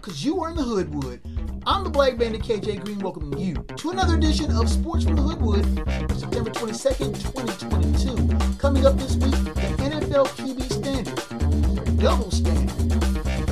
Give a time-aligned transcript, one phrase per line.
[0.00, 1.20] because you are in the Hoodwood.
[1.66, 5.22] I'm the Black Bandit KJ Green, welcoming you to another edition of Sports from the
[5.22, 5.64] Hoodwood,
[6.18, 8.58] September 22nd, 2022.
[8.58, 12.70] Coming up this week, the NFL QB standard, double standard.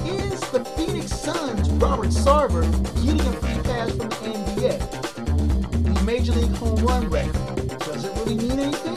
[0.06, 2.62] Is the Phoenix Suns' Robert Sarver
[3.04, 5.94] getting a free pass from the NBA?
[5.94, 8.94] The Major League home run record, does it really mean anything?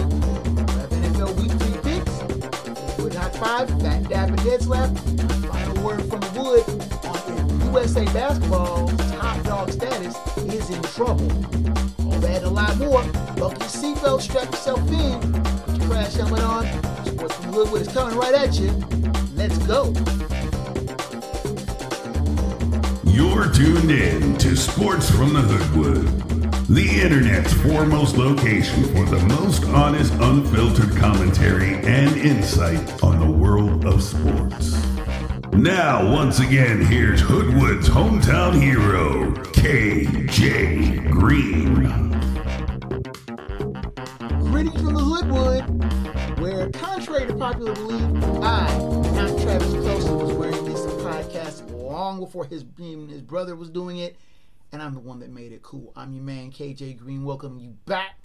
[1.01, 4.98] NFL Week 3 picks, Wood Hot 5, Fat Dab and Dead Slap,
[7.79, 11.31] USA Basketball's top dog status is in trouble.
[12.03, 13.01] All that and a lot more.
[13.37, 15.31] Buckle your seatbelt, strap yourself in,
[15.63, 16.65] put your crash helmet on.
[17.05, 18.69] Sports from Hoodwood is coming right at you.
[19.35, 19.93] Let's go.
[23.05, 29.63] You're tuned in to Sports from the Hoodwood, the internet's foremost location for the most
[29.67, 34.78] honest, unfiltered commentary and insight on the world of sports.
[35.59, 41.73] Now, once again, here's Hoodwood's hometown hero, KJ Green.
[44.39, 48.01] Greetings from the Hoodwood, where, contrary to popular belief,
[48.41, 48.73] I,
[49.13, 54.15] not Travis Kelce, was wearing this podcast long before his his brother was doing it,
[54.71, 55.91] and I'm the one that made it cool.
[55.93, 58.15] I'm your man KJ Green, welcoming you back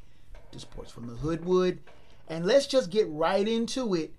[0.52, 1.80] to Sports from the Hoodwood,
[2.28, 4.12] and let's just get right into it.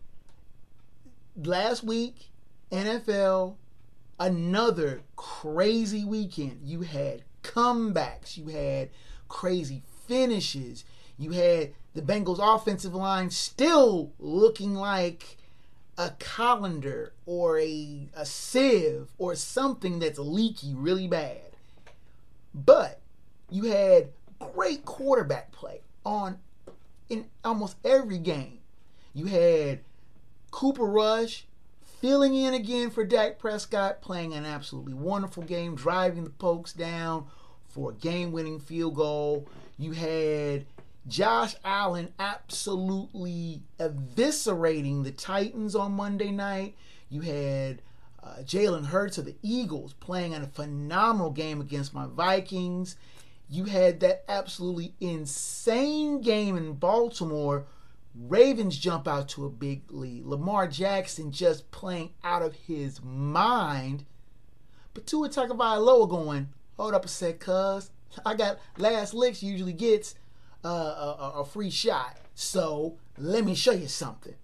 [1.37, 2.31] Last week,
[2.71, 3.55] NFL,
[4.19, 6.59] another crazy weekend.
[6.63, 8.89] You had comebacks, you had
[9.27, 10.83] crazy finishes,
[11.17, 15.37] you had the Bengals offensive line still looking like
[15.97, 21.55] a colander or a, a sieve or something that's leaky really bad.
[22.53, 22.99] But
[23.49, 24.09] you had
[24.39, 26.39] great quarterback play on
[27.09, 28.59] in almost every game.
[29.13, 29.79] You had
[30.51, 31.45] Cooper Rush
[32.05, 37.25] filling in again for Dak Prescott, playing an absolutely wonderful game, driving the pokes down
[37.67, 39.47] for a game winning field goal.
[39.79, 40.67] You had
[41.07, 46.75] Josh Allen absolutely eviscerating the Titans on Monday night.
[47.09, 47.81] You had
[48.21, 52.97] uh, Jalen Hurts of the Eagles playing a phenomenal game against my Vikings.
[53.49, 57.65] You had that absolutely insane game in Baltimore.
[58.17, 60.25] Ravens jump out to a big lead.
[60.25, 64.05] Lamar Jackson just playing out of his mind.
[64.93, 67.91] But Tua Tagovailoa going, hold up a sec, cuz.
[68.25, 70.15] I got last licks usually gets
[70.63, 70.69] uh,
[71.19, 72.17] a, a free shot.
[72.33, 74.35] So let me show you something.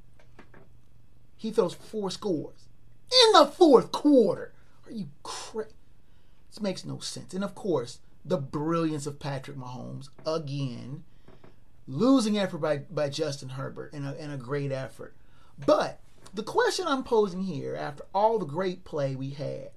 [1.37, 2.67] He throws four scores
[3.11, 4.53] in the fourth quarter.
[4.85, 5.71] Are you crazy?
[6.49, 7.33] This makes no sense.
[7.33, 11.03] And of course, the brilliance of Patrick Mahomes again,
[11.87, 15.15] losing effort by, by Justin Herbert in a, in a great effort.
[15.65, 15.99] But
[16.33, 19.71] the question I'm posing here, after all the great play we had,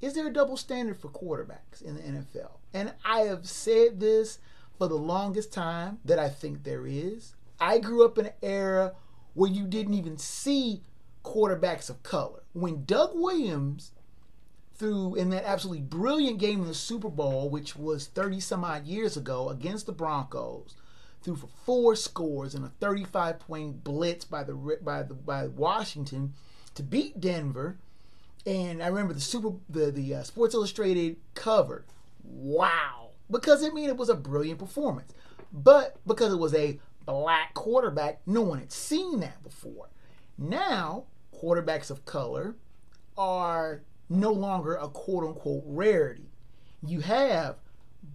[0.00, 2.58] is there a double standard for quarterbacks in the NFL?
[2.74, 4.38] And I have said this
[4.78, 7.34] for the longest time that I think there is.
[7.58, 8.94] I grew up in an era
[9.34, 10.82] where you didn't even see
[11.24, 12.42] quarterbacks of color.
[12.52, 13.92] When Doug Williams
[14.74, 18.86] threw in that absolutely brilliant game in the Super Bowl, which was 30 some odd
[18.86, 20.74] years ago against the Broncos,
[21.26, 26.32] threw for four scores and a 35 point blitz by the by the by Washington
[26.74, 27.76] to beat Denver.
[28.46, 31.84] And I remember the Super the the uh, Sports Illustrated cover.
[32.22, 35.12] Wow because it mean it was a brilliant performance.
[35.52, 39.88] But because it was a black quarterback, no one had seen that before.
[40.38, 41.04] Now,
[41.34, 42.56] quarterbacks of color
[43.16, 46.30] are no longer a quote unquote rarity.
[46.84, 47.56] You have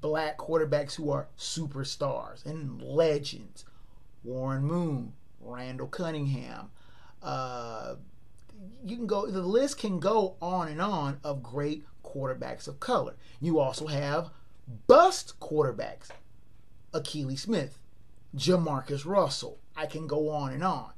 [0.02, 3.66] black quarterbacks who are superstars and legends.
[4.24, 6.72] Warren Moon, Randall Cunningham.
[7.24, 7.96] Uh,
[8.84, 13.16] you can go, the list can go on and on of great quarterbacks of color.
[13.40, 14.30] You also have
[14.88, 16.10] bust quarterbacks.
[16.94, 17.80] Akili Smith,
[18.36, 19.60] Jamarcus Russell.
[19.76, 20.92] I can go on and on.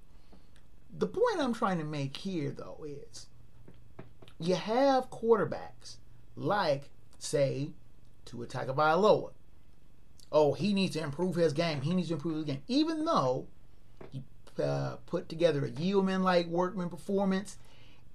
[0.97, 3.27] The point I'm trying to make here, though, is
[4.39, 5.97] you have quarterbacks
[6.35, 6.89] like,
[7.19, 7.71] say,
[8.33, 9.31] Tua Tagovailoa.
[10.31, 11.81] Oh, he needs to improve his game.
[11.81, 12.63] He needs to improve his game.
[12.68, 13.45] Even though
[14.12, 14.24] he
[14.62, 17.57] uh, put together a Yeoman-like workman performance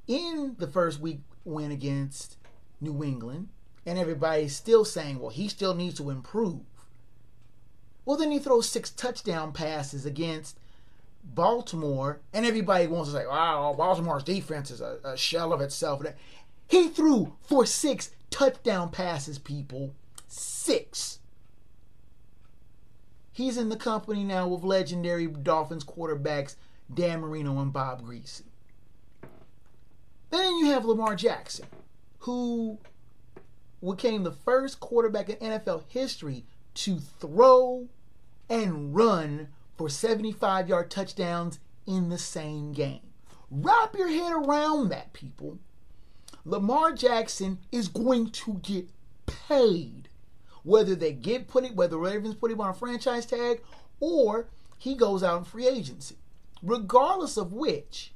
[0.09, 2.37] in the first week win against
[2.81, 3.49] New England,
[3.87, 6.61] and everybody's still saying, well, he still needs to improve.
[8.05, 10.59] Well, then he throws six touchdown passes against
[11.23, 16.03] Baltimore, and everybody wants to say, wow, Baltimore's defense is a, a shell of itself.
[16.67, 19.95] He threw for six touchdown passes, people.
[20.29, 21.19] Six.
[23.33, 26.57] He's in the company now with legendary Dolphins quarterbacks
[26.93, 28.43] Dan Marino and Bob Griese.
[30.31, 31.67] Then you have Lamar Jackson
[32.21, 32.79] who
[33.87, 36.45] became the first quarterback in NFL history
[36.75, 37.89] to throw
[38.49, 43.01] and run for 75 yard touchdowns in the same game.
[43.51, 45.59] Wrap your head around that, people.
[46.45, 48.91] Lamar Jackson is going to get
[49.27, 50.08] paid.
[50.69, 53.63] Whether they get put it, whether Ravens put him on a franchise tag
[54.01, 56.17] or he goes out in free agency.
[56.63, 58.13] Regardless of which,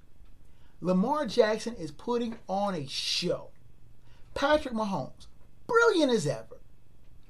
[0.83, 3.49] Lamar Jackson is putting on a show.
[4.35, 5.29] Patrick Mahomes,
[5.67, 6.61] brilliant as ever,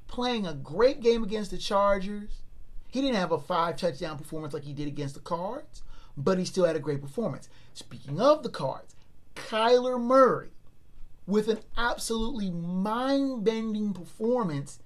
[0.08, 2.42] playing a great game against the Chargers.
[2.88, 5.84] He didn't have a five touchdown performance like he did against the Cards,
[6.16, 7.48] but he still had a great performance.
[7.74, 8.96] Speaking of the Cards,
[9.36, 10.50] Kyler Murray
[11.28, 14.80] with an absolutely mind bending performance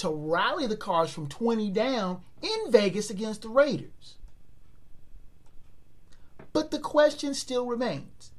[0.00, 4.16] to rally the Cards from 20 down in Vegas against the Raiders.
[6.52, 8.32] But the question still remains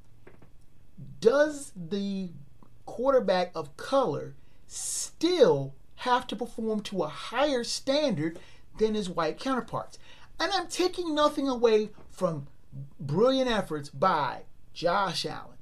[1.20, 2.32] Does the
[2.86, 4.34] quarterback of color
[4.68, 8.40] still have to perform to a higher standard
[8.80, 10.00] than his white counterparts?
[10.40, 12.48] And I'm taking nothing away from
[13.00, 14.42] brilliant efforts by
[14.74, 15.58] Josh Allen,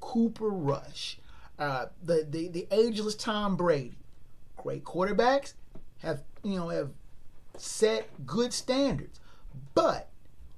[0.00, 1.18] Cooper Rush,
[1.58, 3.98] uh, the, the the ageless Tom Brady.
[4.64, 5.52] Great quarterbacks
[5.98, 6.88] have you know have
[7.58, 9.20] set good standards,
[9.74, 10.08] but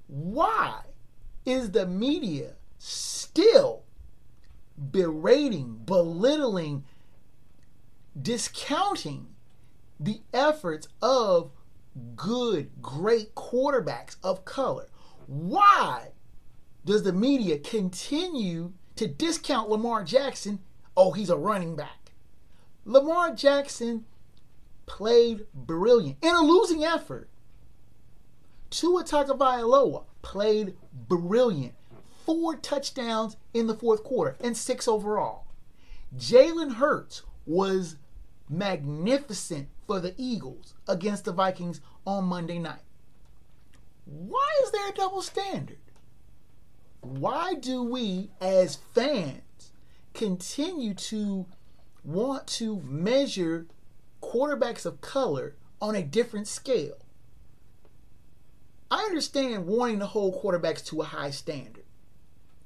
[0.07, 0.83] why
[1.45, 3.83] is the media still
[4.93, 6.85] berating, belittling,
[8.23, 9.27] discounting
[9.99, 11.51] the efforts of
[12.15, 14.87] good, great quarterbacks of color?
[15.27, 16.13] Why
[16.85, 20.61] does the media continue to discount Lamar Jackson?
[20.97, 22.06] Oh, he's a running back.
[22.87, 24.05] Lamar Jackson
[24.87, 27.29] played brilliant in a losing effort.
[28.71, 31.75] Tua Tagovailoa played brilliant.
[32.25, 35.47] Four touchdowns in the fourth quarter and six overall.
[36.17, 37.97] Jalen Hurts was
[38.49, 42.83] magnificent for the Eagles against the Vikings on Monday night.
[44.05, 45.79] Why is there a double standard?
[47.01, 49.73] Why do we, as fans,
[50.15, 51.47] continue to
[52.07, 53.67] want to measure
[54.23, 56.97] quarterbacks of color on a different scale?
[58.91, 61.83] I understand wanting to hold quarterbacks to a high standard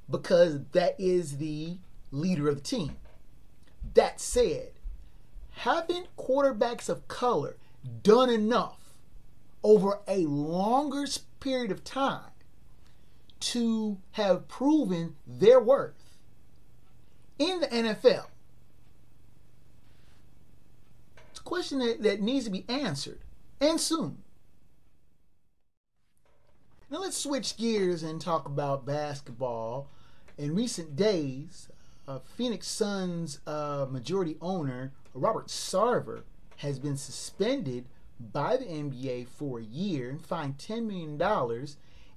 [0.09, 1.79] because that is the
[2.11, 2.97] leader of the team.
[3.95, 4.73] That said,
[5.51, 7.57] haven't quarterbacks of color
[8.03, 8.93] done enough
[9.63, 11.07] over a longer
[11.41, 12.31] period of time
[13.41, 16.19] to have proven their worth
[17.39, 18.27] in the NFL?
[21.30, 23.21] It's a question that, that needs to be answered
[23.61, 24.19] and soon.
[26.91, 29.89] Now let's switch gears and talk about basketball.
[30.37, 31.69] In recent days,
[32.09, 36.23] uh, Phoenix Suns uh, majority owner Robert Sarver
[36.57, 37.87] has been suspended
[38.19, 41.67] by the NBA for a year and fined $10 million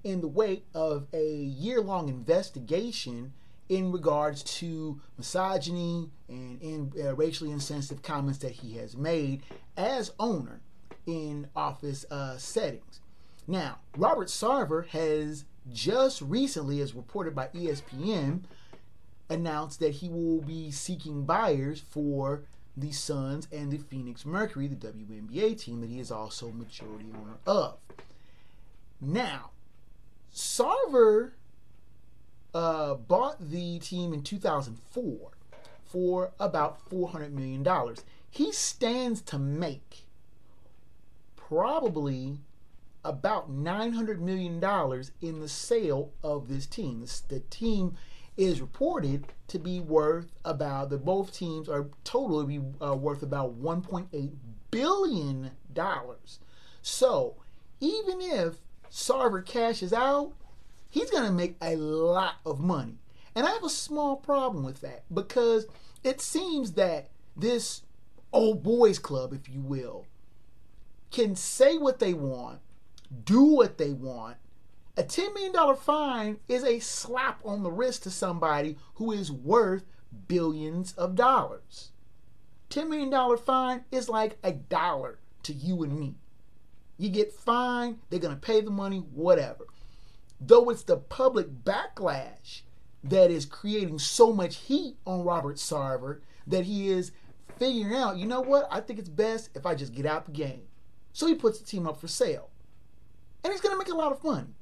[0.04, 3.34] in the wake of a year long investigation
[3.74, 9.42] in regards to misogyny and in, uh, racially insensitive comments that he has made
[9.76, 10.62] as owner
[11.08, 13.00] in office uh, settings.
[13.48, 18.44] Now, Robert Sarver has just recently, as reported by ESPN,
[19.28, 22.44] announced that he will be seeking buyers for
[22.78, 27.38] the Suns and the Phoenix Mercury, the WNBA team that he is also majority owner
[27.48, 27.78] of.
[29.02, 29.50] Now,
[30.32, 31.32] Sarver
[32.54, 35.32] uh, bought the team in 2004
[35.86, 37.66] for about $400 million.
[38.30, 40.06] He stands to make
[41.36, 42.40] probably
[43.06, 44.56] about $900 million
[45.22, 47.06] in the sale of this team.
[47.28, 47.96] The, team
[48.38, 53.62] is reported to be worth about, the both teams are totally be uh, worth about
[53.62, 54.32] $1.8
[54.72, 55.52] billion.
[56.82, 57.36] So
[57.80, 58.56] even if
[58.90, 60.34] Sarver cashes out,
[60.94, 63.00] he's going to make a lot of money.
[63.36, 65.66] And I have a small problem with that because
[66.04, 67.82] it seems that this
[68.32, 70.06] old boys club, if you will,
[71.10, 72.60] can say what they want
[73.26, 74.38] do what they want,
[74.98, 79.84] a $10 million fine is a slap on the wrist to somebody who is worth
[80.28, 81.92] billions of dollars.
[82.70, 86.16] $10 million fine is like a dollar to you and me.
[86.98, 89.66] You get fined, they're going to pay the money, whatever.
[90.46, 92.62] Though it's the public backlash
[93.04, 97.12] that is creating so much heat on Robert Sarver that he is
[97.58, 100.32] figuring out, you know what, I think it's best if I just get out the
[100.32, 100.64] game.
[101.12, 102.50] So he puts the team up for sale
[103.44, 104.56] and he's going to make a lot of money.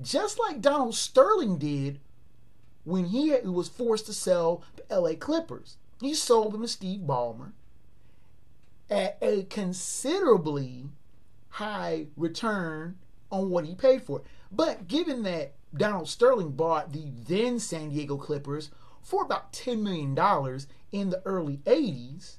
[0.00, 2.00] Just like Donald Sterling did
[2.84, 5.76] when he was forced to sell the LA Clippers.
[6.00, 7.52] he sold them to Steve Ballmer
[8.90, 10.90] at a considerably
[11.48, 12.98] high return
[13.30, 14.26] on what he paid for it.
[14.54, 18.70] But given that Donald Sterling bought the then San Diego Clippers
[19.02, 20.16] for about $10 million
[20.92, 22.36] in the early 80s,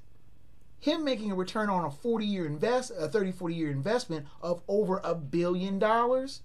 [0.79, 4.62] him making a return on a 40 year invest a 30 40 year investment of
[4.67, 6.41] over a billion dollars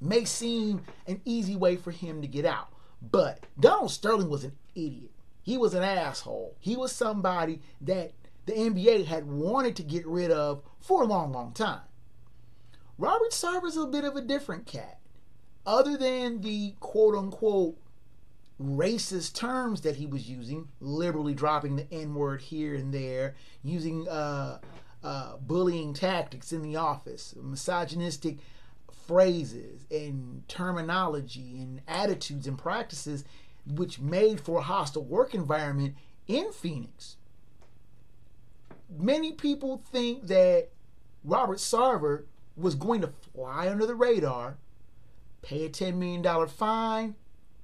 [0.00, 2.68] may seem an easy way for him to get out.
[3.02, 5.10] But Donald Sterling was an idiot.
[5.42, 6.56] He was an asshole.
[6.60, 8.12] He was somebody that
[8.46, 11.80] the NBA had wanted to get rid of for a long, long time.
[12.98, 14.98] Robert Sarver's a bit of a different cat.
[15.66, 17.76] Other than the quote unquote
[18.60, 24.08] racist terms that he was using, liberally dropping the N word here and there, using
[24.08, 24.60] uh,
[25.04, 28.38] uh, bullying tactics in the office, misogynistic
[29.06, 33.24] phrases and terminology and attitudes and practices
[33.66, 35.94] which made for a hostile work environment
[36.26, 37.16] in Phoenix.
[38.96, 40.68] Many people think that
[41.24, 42.24] Robert Sarver
[42.56, 44.56] was going to fly under the radar,
[45.42, 47.14] pay a $10 million fine,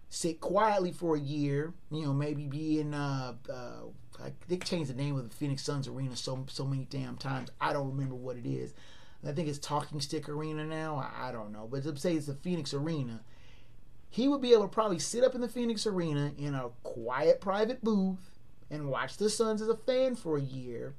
[0.09, 4.95] sit quietly for a year, you know, maybe be in, uh, uh, they changed the
[4.95, 7.51] name of the Phoenix Suns Arena so, so many damn times.
[7.61, 8.75] I don't remember what it is.
[9.27, 11.09] I think it's Talking Stick Arena now.
[11.17, 11.69] I don't know.
[11.71, 13.21] But to say it's the Phoenix Arena,
[14.11, 17.41] he would be able to probably sit up in the Phoenix Arena in a quiet
[17.41, 18.19] private booth
[18.71, 20.95] and watch the Suns as a fan for a year.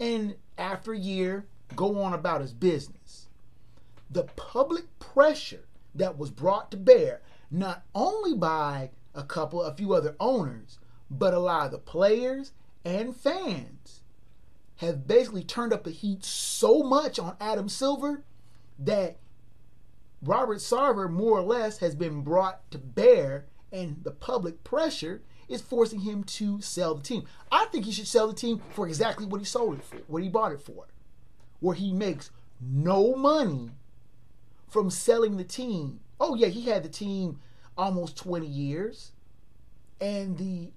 [0.00, 3.28] And after a year, go on about his business.
[4.10, 9.92] The public pressure that was brought to bear, not only by a couple, a few
[9.92, 10.78] other owners,
[11.10, 12.52] but a lot of the players
[12.84, 14.02] and fans
[14.76, 18.22] have basically turned up the heat so much on Adam Silver
[18.78, 19.16] that
[20.22, 25.62] Robert Sarver, more or less, has been brought to bear, and the public pressure is
[25.62, 27.24] forcing him to sell the team.
[27.50, 30.22] I think he should sell the team for exactly what he sold it for, what
[30.22, 30.86] he bought it for,
[31.60, 33.70] where he makes no money
[34.68, 36.00] from selling the team.
[36.20, 37.38] Oh, yeah, he had the team
[37.76, 39.12] almost 20 years,
[40.00, 40.70] and the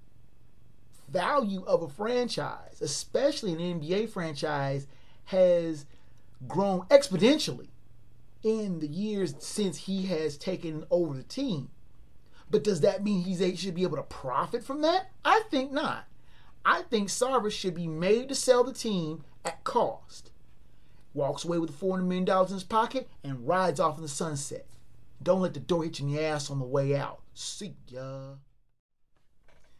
[1.07, 4.87] value of a franchise, especially an NBA franchise,
[5.25, 5.85] has
[6.47, 7.69] grown exponentially
[8.43, 11.69] in the years since he has taken over the team.
[12.49, 15.11] But does that mean he should be able to profit from that?
[15.23, 16.05] I think not.
[16.65, 20.31] I think Sarver should be made to sell the team at cost.
[21.13, 24.65] Walks away with $400 million in his pocket and rides off in the sunset.
[25.21, 27.21] Don't let the door hit you in the ass on the way out.
[27.33, 28.35] See ya.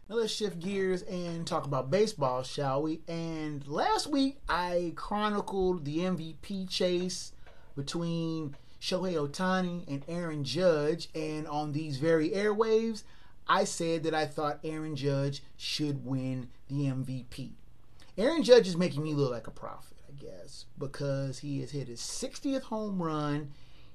[0.10, 3.02] Now let's shift gears and talk about baseball, shall we?
[3.08, 7.32] And last week I chronicled the MVP chase
[7.76, 13.04] between Shohei Ohtani and Aaron Judge, and on these very airwaves,
[13.48, 17.52] I said that I thought Aaron Judge should win the MVP.
[18.18, 22.02] Aaron Judge is making me look like a prophet, guess, because he has hit his
[22.02, 23.52] 60th home run.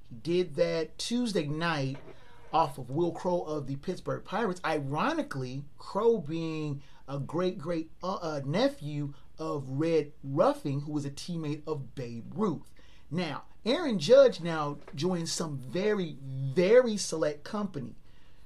[0.08, 1.98] He did that Tuesday night
[2.52, 4.60] off of Wil Crowe of the Pittsburgh Pirates.
[4.64, 11.10] Ironically, Crowe being a great great uh, uh, nephew of Red Ruffing, who was a
[11.10, 12.72] teammate of Babe Ruth.
[13.10, 17.96] Now, Aaron Judge now joins some very, very select company,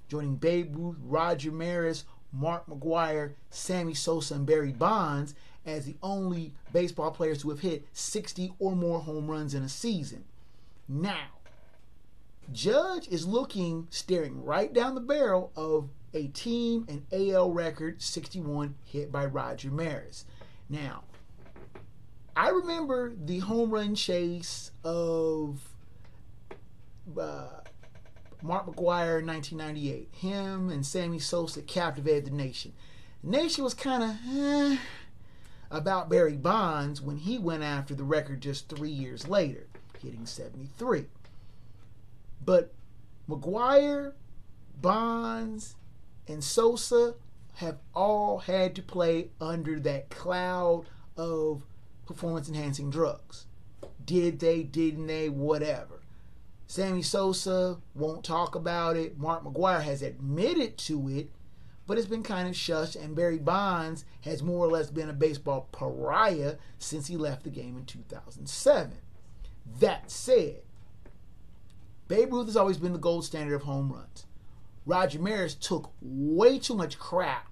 [0.08, 5.34] joining Babe Ruth, Roger Maris, Mark McGwire, Sammy Sosa, and Barry Bonds
[5.68, 9.68] as the only baseball players to have hit 60 or more home runs in a
[9.68, 10.24] season.
[10.88, 11.28] Now,
[12.52, 18.74] Judge is looking, staring right down the barrel of a team and AL record 61
[18.84, 20.24] hit by Roger Maris.
[20.70, 21.04] Now,
[22.34, 25.60] I remember the home run chase of
[27.20, 27.48] uh,
[28.42, 30.08] Mark McGwire in 1998.
[30.12, 32.72] Him and Sammy Sosa captivated the nation.
[33.22, 34.76] The nation was kind of eh,
[35.70, 39.66] about Barry Bonds when he went after the record just three years later,
[40.00, 41.06] hitting 73.
[42.44, 42.72] But
[43.28, 44.12] McGwire,
[44.80, 45.76] Bonds,
[46.26, 47.14] and Sosa
[47.54, 51.64] have all had to play under that cloud of
[52.06, 53.46] performance enhancing drugs.
[54.04, 56.00] Did they, didn't they, whatever.
[56.66, 59.18] Sammy Sosa won't talk about it.
[59.18, 61.30] Mark McGwire has admitted to it,
[61.88, 63.02] but it's been kind of shushed.
[63.02, 67.50] And Barry Bonds has more or less been a baseball pariah since he left the
[67.50, 68.92] game in 2007.
[69.80, 70.60] That said,
[72.06, 74.26] Babe Ruth has always been the gold standard of home runs.
[74.84, 77.48] Roger Maris took way too much crap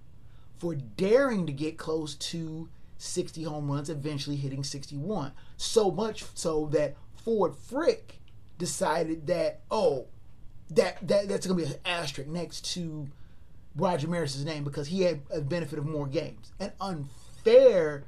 [0.58, 5.32] for daring to get close to 60 home runs, eventually hitting 61.
[5.56, 8.20] So much so that Ford Frick
[8.58, 10.08] decided that, oh,
[10.70, 13.08] that, that that's going to be an asterisk next to
[13.76, 16.52] Roger Maris's name because he had a benefit of more games.
[16.60, 18.04] An unfair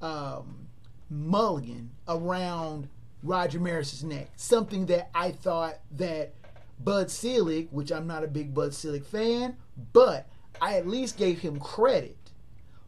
[0.00, 0.68] um,
[1.08, 2.88] mulligan around
[3.22, 4.30] Roger Maris's neck.
[4.36, 6.34] Something that I thought that
[6.82, 9.56] Bud Selig, which I'm not a big Bud Selig fan,
[9.92, 10.28] but
[10.60, 12.16] I at least gave him credit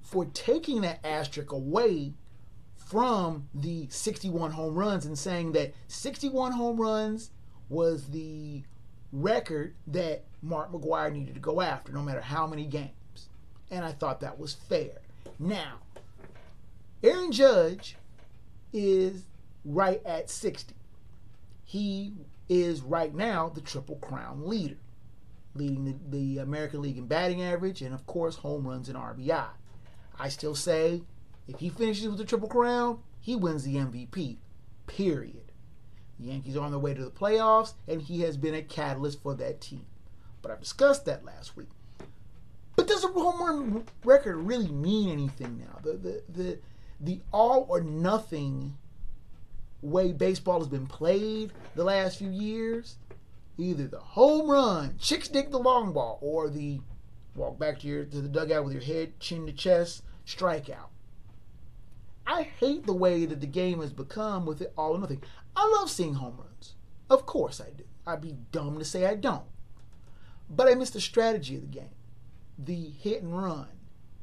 [0.01, 2.15] for taking that asterisk away
[2.77, 7.31] from the 61 home runs and saying that 61 home runs
[7.69, 8.63] was the
[9.13, 13.29] record that Mark McGwire needed to go after, no matter how many games.
[13.71, 15.01] And I thought that was fair.
[15.39, 15.79] Now,
[17.03, 17.97] Aaron Judge
[18.73, 19.25] is
[19.65, 20.75] right at 60.
[21.65, 22.13] He
[22.49, 24.79] is right now the Triple Crown leader,
[25.55, 29.49] leading the, the American League in batting average and, of course, home runs and RBI.
[30.19, 31.03] I still say
[31.49, 34.37] if he finishes with the Triple Crown, he wins the MVP,
[34.87, 35.53] period.
[36.19, 39.23] The Yankees are on their way to the playoffs, and he has been a catalyst
[39.23, 39.87] for that team.
[40.43, 41.69] But I discussed that last week.
[42.77, 45.79] But does a home run record really mean anything now?
[45.83, 46.59] The the the
[47.01, 48.77] the all or nothing
[49.83, 52.97] way baseball has been played the last few years,
[53.59, 56.81] either the home run, chicks dig the long ball, or the
[57.35, 60.89] walk back to your to the dugout with your head chin to chest strikeout.
[62.27, 65.23] I hate the way that the game has become with it all or nothing.
[65.57, 66.75] I love seeing home runs.
[67.11, 67.85] Of course I do.
[68.07, 69.45] I'd be dumb to say I don't.
[70.55, 71.95] But I miss the strategy of the game.
[72.59, 73.69] The hit and run,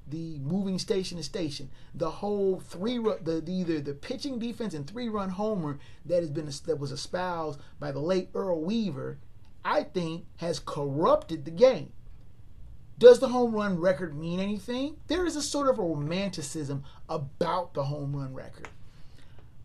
[0.08, 4.88] the moving station to station, the whole three the, the either the pitching defense and
[4.88, 9.18] three run homer that has been that was espoused by the late Earl Weaver,
[9.66, 11.94] I think has corrupted the game.
[13.00, 14.98] Does the home run record mean anything?
[15.08, 18.70] There is a sort of a romanticism about the home run record.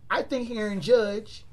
[0.09, 1.45] I think Aaron Judge,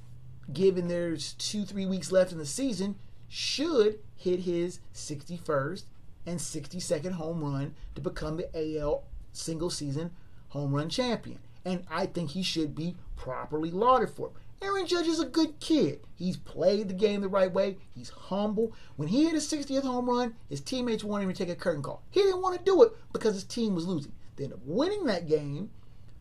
[0.53, 2.95] given there's two, three weeks left in the season,
[3.33, 5.83] should hit his 61st
[6.25, 10.11] and 62nd home run to become the AL single season
[10.49, 11.39] home run champion.
[11.63, 14.33] And I think he should be properly lauded for it.
[14.61, 16.01] Aaron Judge is a good kid.
[16.17, 17.77] He's played the game the right way.
[17.95, 18.73] He's humble.
[18.97, 21.81] When he hit his 60th home run, his teammates wanted him to take a curtain
[21.81, 22.03] call.
[22.11, 24.11] He didn't want to do it because his team was losing.
[24.35, 25.69] They ended up winning that game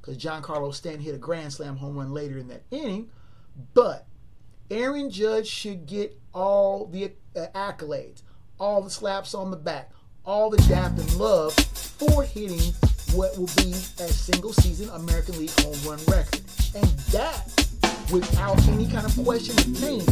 [0.00, 3.10] because Giancarlo Stanton hit a grand slam home run later in that inning.
[3.74, 4.06] But
[4.70, 8.22] Aaron Judge should get all the uh, accolades,
[8.60, 9.90] all the slaps on the back,
[10.24, 12.72] all the dap and love for hitting
[13.12, 16.40] what will be a single season American League home run record.
[16.76, 17.50] And that
[18.12, 20.06] without any kind of question of pain,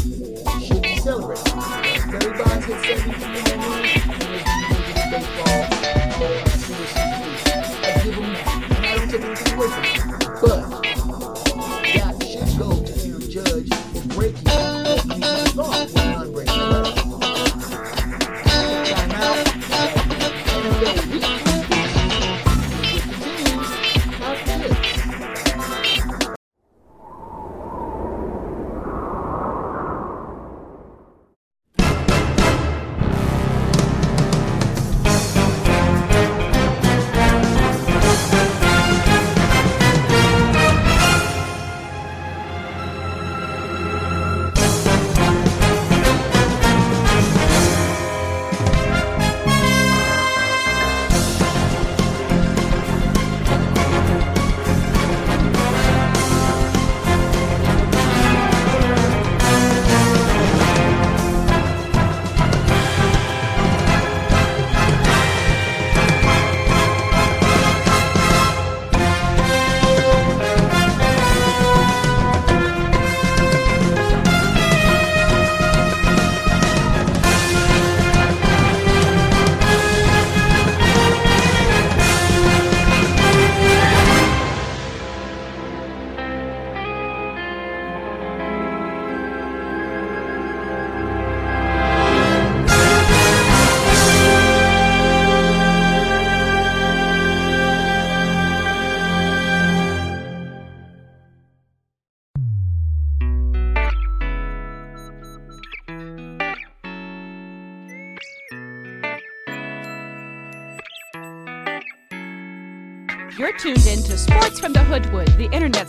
[0.60, 1.44] should be celebrated.
[2.10, 4.08] Barry Bonds hit 70 home runs
[5.08, 5.62] baseball.
[7.84, 8.18] I give
[8.82, 9.22] I don't take.
[10.40, 10.60] But
[11.94, 13.87] that should go to Aaron Judge
[14.18, 15.20] breaking what he
[15.52, 16.97] thought was an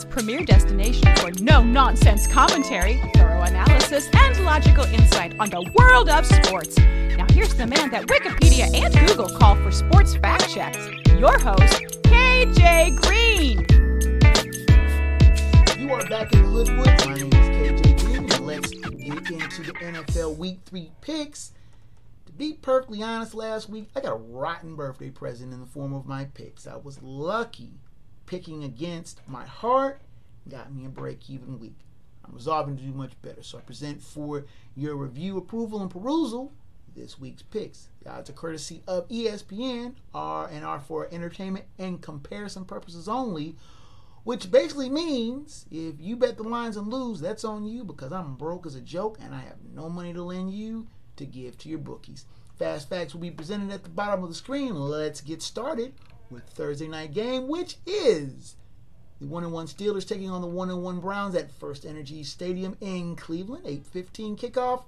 [0.10, 6.26] premier destination for no nonsense commentary, thorough analysis, and logical insight on the world of
[6.26, 6.78] sports.
[6.78, 10.78] Now, here's the man that Wikipedia and Google call for sports fact checks
[11.18, 13.66] your host, KJ Green.
[15.80, 16.88] You are back in the Hoodwood.
[17.06, 21.54] My name is KJ Green, and let's get into the NFL Week 3 picks.
[22.26, 25.94] To be perfectly honest, last week I got a rotten birthday present in the form
[25.94, 26.66] of my picks.
[26.68, 27.74] I was lucky
[28.30, 30.02] picking against my heart
[30.48, 31.80] got me a break even week.
[32.24, 36.52] I'm resolving to do much better, so I present for your review, approval, and perusal
[36.96, 37.88] this week's picks.
[38.04, 43.56] The odds are courtesy of ESPN are and are for entertainment and comparison purposes only,
[44.24, 48.36] which basically means if you bet the lines and lose, that's on you because I'm
[48.36, 51.70] broke as a joke and I have no money to lend you to give to
[51.70, 52.26] your bookies.
[52.60, 54.76] Fast facts will be presented at the bottom of the screen.
[54.76, 55.94] Let's get started
[56.30, 58.56] with Thursday night game, which is
[59.20, 62.24] the one and one Steelers taking on the one and one Browns at First Energy
[62.24, 63.66] Stadium in Cleveland.
[63.66, 64.84] 8:15 kickoff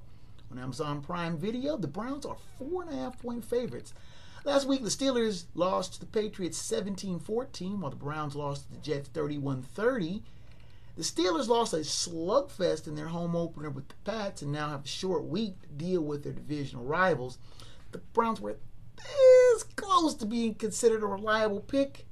[0.52, 1.78] on Amazon Prime Video.
[1.78, 3.94] The Browns are four and a half point favorites.
[4.44, 8.80] Last week, the Steelers lost to the Patriots 17-14, while the Browns lost to the
[8.80, 10.24] Jets 31-30.
[10.96, 14.86] The Steelers lost a slugfest in their home opener with the Pats and now have
[14.86, 17.38] a short week to deal with their divisional rivals.
[17.92, 18.58] The Browns were
[19.04, 22.06] this close to being considered a reliable pick,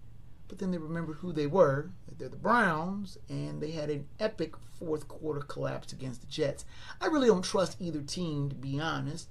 [0.47, 1.91] but then they remembered who they were.
[2.17, 6.65] They're the Browns, and they had an epic fourth quarter collapse against the Jets.
[6.99, 9.29] I really don't trust either team, to be honest,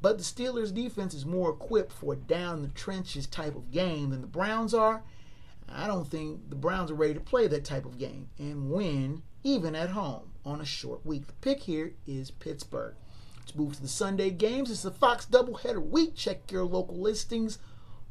[0.00, 4.08] but the Steelers' defense is more equipped for a down the trenches type of game
[4.08, 5.02] than the Browns are.
[5.68, 9.22] I don't think the Browns are ready to play that type of game and win,
[9.44, 11.26] even at home, on a short week.
[11.26, 12.94] The pick here is Pittsburgh.
[13.50, 14.70] Let's move to the Sunday games.
[14.70, 16.14] It's the Fox doubleheader week.
[16.14, 17.58] Check your local listings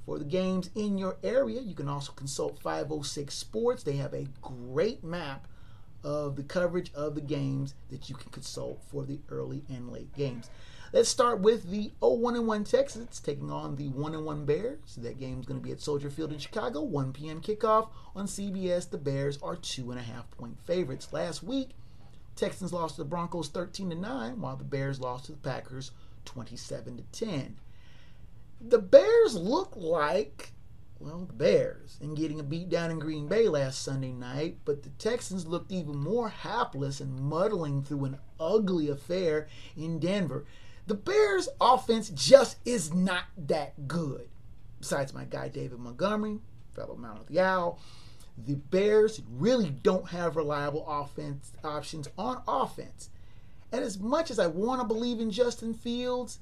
[0.05, 1.61] for the games in your area.
[1.61, 3.83] You can also consult 506 Sports.
[3.83, 5.47] They have a great map
[6.03, 10.13] of the coverage of the games that you can consult for the early and late
[10.13, 10.49] games.
[10.91, 14.79] Let's start with the 0 1 Texans taking on the 1 1 Bears.
[14.87, 17.39] So That game is going to be at Soldier Field in Chicago, 1 p.m.
[17.39, 18.89] kickoff on CBS.
[18.89, 21.13] The Bears are two and a half point favorites.
[21.13, 21.69] Last week,
[22.39, 25.91] Texans lost to the Broncos 13 to 9, while the Bears lost to the Packers
[26.25, 27.57] 27 to 10.
[28.61, 30.51] The Bears look like
[30.99, 34.83] well, the Bears and getting a beat down in Green Bay last Sunday night, but
[34.83, 39.47] the Texans looked even more hapless and muddling through an ugly affair
[39.77, 40.45] in Denver.
[40.87, 44.27] The Bears' offense just is not that good.
[44.81, 46.39] Besides my guy David Montgomery,
[46.73, 47.79] fellow Mount of the Owl,
[48.45, 53.09] the Bears really don't have reliable offense options on offense.
[53.71, 56.39] And as much as I want to believe in Justin Fields,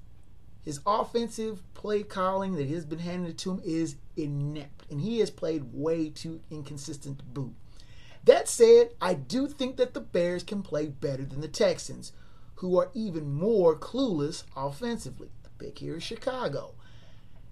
[0.64, 5.30] his offensive play calling that has been handed to him is inept, and he has
[5.30, 7.54] played way too inconsistent to boot.
[8.24, 12.12] That said, I do think that the Bears can play better than the Texans,
[12.56, 15.30] who are even more clueless offensively.
[15.44, 16.74] The pick here is Chicago.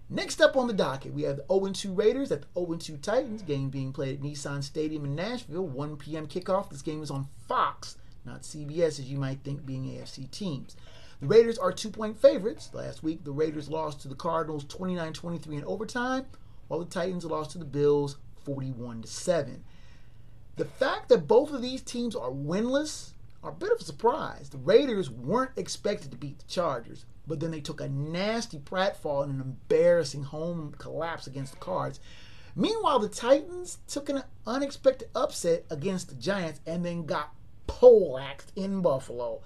[0.10, 2.98] Next up on the docket, we have the 0 2 Raiders at the 0 2
[2.98, 6.28] Titans, game being played at Nissan Stadium in Nashville, 1 p.m.
[6.28, 6.70] kickoff.
[6.70, 10.76] This game is on Fox, not CBS, as you might think, being AFC teams.
[11.22, 12.70] The Raiders are two point favorites.
[12.72, 16.26] Last week, the Raiders lost to the Cardinals 29 23 in overtime,
[16.68, 19.64] while the Titans lost to the Bills 41 7.
[20.58, 24.50] The fact that both of these teams are winless are a bit of a surprise.
[24.50, 29.24] The Raiders weren't expected to beat the Chargers, but then they took a nasty pratfall
[29.24, 32.00] and an embarrassing home collapse against the Cards.
[32.56, 37.34] Meanwhile, the Titans took an unexpected upset against the Giants and then got
[37.68, 39.42] poleaxed in Buffalo.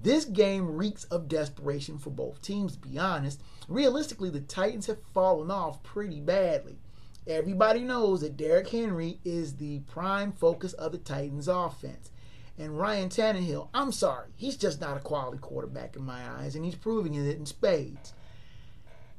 [0.00, 3.40] This game reeks of desperation for both teams, to be honest.
[3.68, 6.78] Realistically, the Titans have fallen off pretty badly.
[7.26, 12.10] Everybody knows that Derrick Henry is the prime focus of the Titans' offense.
[12.58, 16.64] And Ryan Tannehill, I'm sorry, he's just not a quality quarterback in my eyes, and
[16.64, 18.12] he's proving it in spades.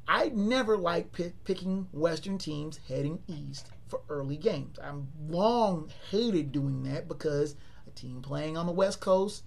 [0.08, 4.78] I never like pick, picking Western teams heading east for early games.
[4.80, 7.56] I've long hated doing that because
[7.88, 9.44] a team playing on the West Coast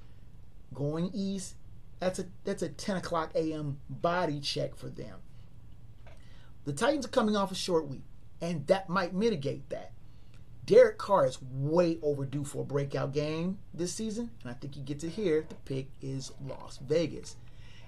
[0.73, 1.57] going east,
[1.99, 3.79] that's a that's a 10 o'clock a.m.
[3.91, 5.19] body check for them.
[6.65, 8.05] The Titans are coming off a short week,
[8.41, 9.93] and that might mitigate that.
[10.65, 14.81] Derek Carr is way overdue for a breakout game this season, and I think he
[14.81, 15.45] gets it here.
[15.49, 17.37] The pick is Las Vegas.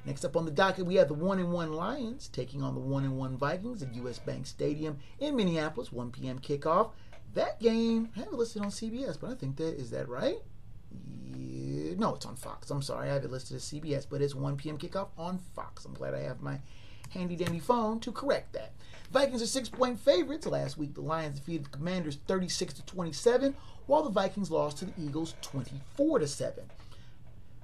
[0.04, 2.80] Next up on the docket, we have the one and one Lions taking on the
[2.80, 6.40] one and one Vikings at US Bank Stadium in Minneapolis, 1 p.m.
[6.40, 6.90] kickoff.
[7.34, 10.38] That game, I have it listed on CBS, but I think that is that right?
[11.24, 12.70] Yeah, no, it's on Fox.
[12.70, 14.78] I'm sorry, I have it listed as CBS, but it's 1 p.m.
[14.78, 15.84] kickoff on Fox.
[15.84, 16.60] I'm glad I have my
[17.10, 18.72] handy dandy phone to correct that.
[19.14, 20.44] Vikings are six point favorites.
[20.44, 23.54] Last week, the Lions defeated the Commanders 36 to 27,
[23.86, 26.64] while the Vikings lost to the Eagles 24 to 7.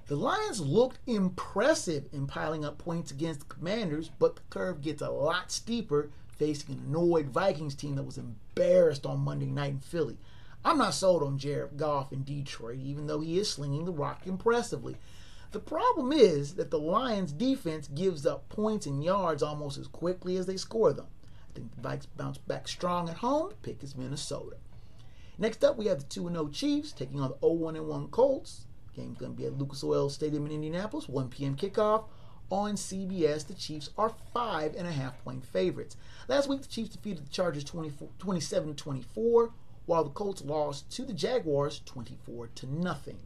[0.07, 5.01] The Lions looked impressive in piling up points against the Commanders, but the curve gets
[5.01, 9.79] a lot steeper facing an annoyed Vikings team that was embarrassed on Monday night in
[9.79, 10.19] Philly.
[10.63, 14.21] I'm not sold on Jared Goff in Detroit, even though he is slinging the rock
[14.25, 14.95] impressively.
[15.51, 20.37] The problem is that the Lions defense gives up points and yards almost as quickly
[20.37, 21.07] as they score them.
[21.51, 23.51] I think the Vikes bounce back strong at home.
[23.61, 24.55] Pick is Minnesota.
[25.37, 28.67] Next up, we have the 2 0 Chiefs taking on the 0 1 1 Colts.
[28.95, 31.55] Game's going to be at Lucas Oil Stadium in Indianapolis, 1 p.m.
[31.55, 32.05] kickoff.
[32.49, 35.97] On CBS, the Chiefs are five and a half point favorites.
[36.27, 39.53] Last week, the Chiefs defeated the Chargers 27 24,
[39.85, 43.19] while the Colts lost to the Jaguars 24 to nothing.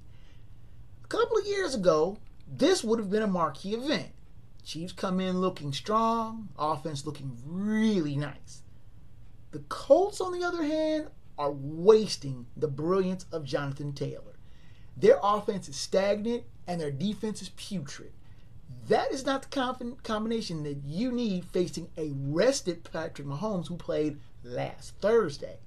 [1.03, 4.14] A couple of years ago, this would have been a marquee event.
[4.65, 8.63] Chiefs come in looking strong, offense looking really nice.
[9.51, 14.33] The Colts, on the other hand, are wasting the brilliance of Jonathan Taylor.
[14.97, 18.11] Their offense is stagnant and their defense is putrid.
[18.87, 24.19] That is not the combination that you need facing a rested Patrick Mahomes who played
[24.43, 25.57] last Thursday.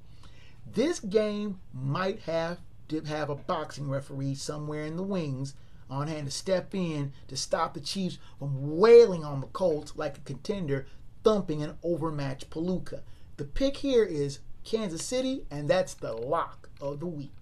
[0.66, 2.58] This game might have
[2.88, 5.54] to have a boxing referee somewhere in the wings
[5.90, 10.18] on hand to step in to stop the Chiefs from wailing on the Colts like
[10.18, 10.86] a contender
[11.24, 13.02] thumping an overmatched Palooka.
[13.36, 17.32] The pick here is Kansas City, and that's the lock of the week.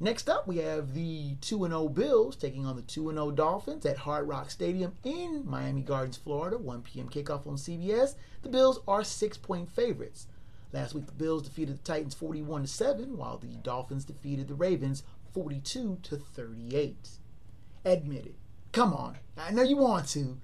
[0.00, 3.98] Next up, we have the 2 0 Bills taking on the 2 0 Dolphins at
[3.98, 6.58] Hard Rock Stadium in Miami Gardens, Florida.
[6.58, 7.08] 1 p.m.
[7.08, 8.14] kickoff on CBS.
[8.42, 10.26] The Bills are six point favorites.
[10.72, 15.04] Last week, the Bills defeated the Titans 41 7, while the Dolphins defeated the Ravens
[15.32, 17.08] 42 38.
[17.84, 18.34] Admit it.
[18.72, 19.18] Come on.
[19.36, 20.38] I know you want to.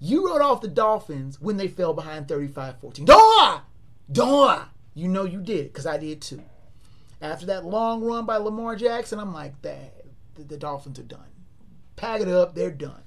[0.00, 3.04] You wrote off the Dolphins when they fell behind 35 14.
[3.04, 3.62] Don't
[4.10, 4.62] Don't
[4.94, 6.42] You know you did, because I did too.
[7.20, 11.28] After that long run by Lamar Jackson, I'm like, that the, the Dolphins are done.
[11.96, 13.02] Pack it up, they're done.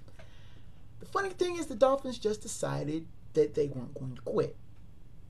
[0.99, 4.55] The funny thing is, the Dolphins just decided that they weren't going to quit.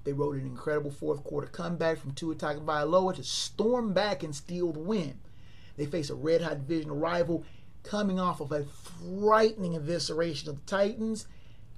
[0.04, 4.72] They wrote an incredible fourth quarter comeback from Tua Tagovailoa to storm back and steal
[4.72, 5.20] the win.
[5.76, 7.44] They face a red hot divisional rival
[7.88, 11.26] coming off of a frightening evisceration of the Titans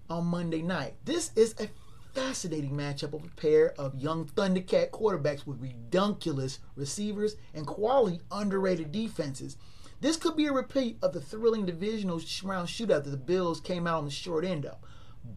[0.10, 0.96] on Monday night.
[1.06, 1.70] This is a
[2.16, 8.92] fascinating matchup of a pair of young Thundercat quarterbacks with redunculous receivers and quality underrated
[8.92, 9.56] defenses.
[10.02, 13.86] This could be a repeat of the thrilling divisional round shootout that the Bills came
[13.86, 14.78] out on the short end of.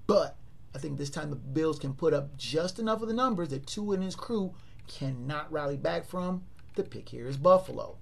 [0.07, 0.37] But
[0.75, 3.67] I think this time the Bills can put up just enough of the numbers that
[3.67, 4.55] Tua and his crew
[4.89, 6.45] cannot rally back from.
[6.77, 7.99] The pick here is Buffalo.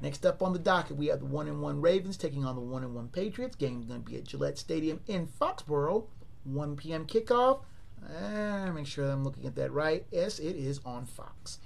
[0.00, 2.60] Next up on the docket, we have the 1 and 1 Ravens taking on the
[2.60, 3.56] 1 and 1 Patriots.
[3.56, 6.06] Game's going to be at Gillette Stadium in Foxborough.
[6.44, 7.06] 1 p.m.
[7.06, 7.60] kickoff.
[8.02, 10.06] Uh, make sure I'm looking at that right.
[10.10, 11.58] Yes, it is on Fox.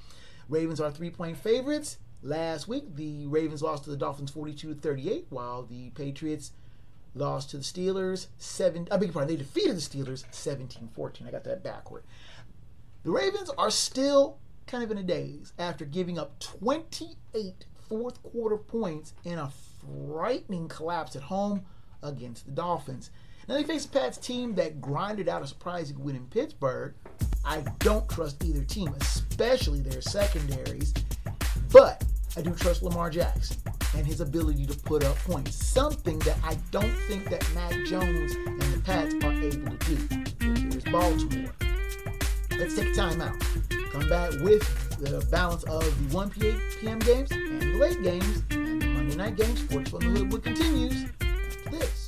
[0.49, 1.99] Ravens are three point favorites.
[2.23, 6.53] Last week, the Ravens lost to the Dolphins 42 38, while the Patriots
[7.15, 8.89] lost to the Steelers 7.
[8.91, 11.27] I beg your pardon, they defeated the Steelers 17 14.
[11.27, 12.03] I got that backward.
[13.05, 18.57] The Ravens are still kind of in a daze after giving up 28 fourth quarter
[18.57, 19.51] points in a
[20.13, 21.63] frightening collapse at home
[22.03, 23.11] against the Dolphins.
[23.49, 26.95] Now they face a Pats team that grinded out a surprising win in Pittsburgh.
[27.45, 30.95] I don't trust either team, especially their secondaries,
[31.71, 32.03] but
[32.37, 33.59] I do trust Lamar Jackson
[33.97, 35.55] and his ability to put up points.
[35.55, 40.71] Something that I don't think that Mac Jones and the Pats are able to do.
[40.71, 41.53] Here's Baltimore.
[42.59, 43.39] Let's take time out.
[43.93, 44.63] Come back with
[44.99, 46.99] the balance of the 1 p.m.
[47.01, 47.31] games
[47.75, 49.61] late games and Monday night games.
[49.61, 52.04] Sports the Hood continues after this.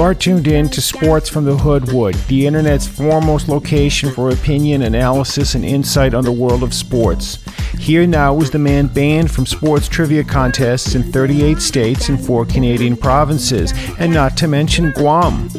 [0.00, 4.80] You are tuned in to Sports from the Hoodwood, the internet's foremost location for opinion,
[4.80, 7.44] analysis, and insight on the world of sports.
[7.78, 12.46] Here now is the man banned from sports trivia contests in 38 states and four
[12.46, 15.50] Canadian provinces, and not to mention Guam.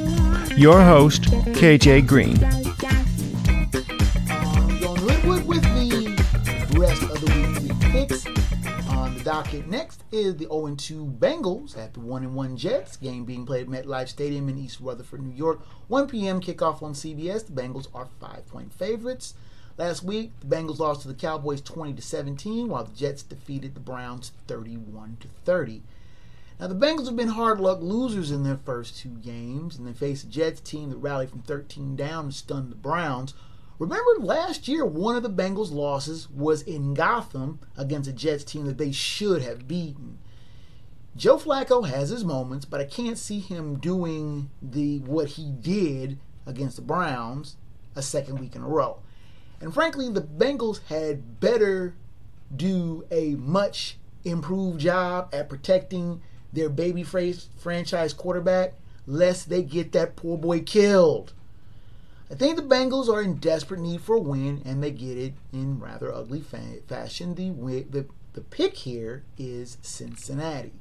[0.57, 1.21] your host,
[1.53, 2.60] KJ Green.
[10.77, 12.97] 0 2 Bengals at the 1 and 1 Jets.
[12.97, 15.61] Game being played at MetLife Stadium in East Rutherford, New York.
[15.87, 16.39] 1 p.m.
[16.39, 17.45] kickoff on CBS.
[17.45, 19.33] The Bengals are five point favorites.
[19.77, 23.73] Last week, the Bengals lost to the Cowboys 20 to 17, while the Jets defeated
[23.73, 25.81] the Browns 31 to 30.
[26.59, 29.93] Now, the Bengals have been hard luck losers in their first two games, and they
[29.93, 33.33] face a Jets team that rallied from 13 down and stunned the Browns.
[33.79, 38.65] Remember last year, one of the Bengals' losses was in Gotham against a Jets team
[38.65, 40.19] that they should have beaten.
[41.15, 46.17] Joe Flacco has his moments, but I can't see him doing the what he did
[46.45, 47.57] against the Browns
[47.95, 48.99] a second week in a row.
[49.59, 51.95] And frankly, the Bengals had better
[52.55, 56.21] do a much improved job at protecting
[56.53, 58.73] their baby franchise quarterback,
[59.05, 61.33] lest they get that poor boy killed.
[62.29, 65.33] I think the Bengals are in desperate need for a win, and they get it
[65.51, 67.35] in rather ugly fa- fashion.
[67.35, 67.49] The,
[67.89, 70.71] the, the pick here is Cincinnati.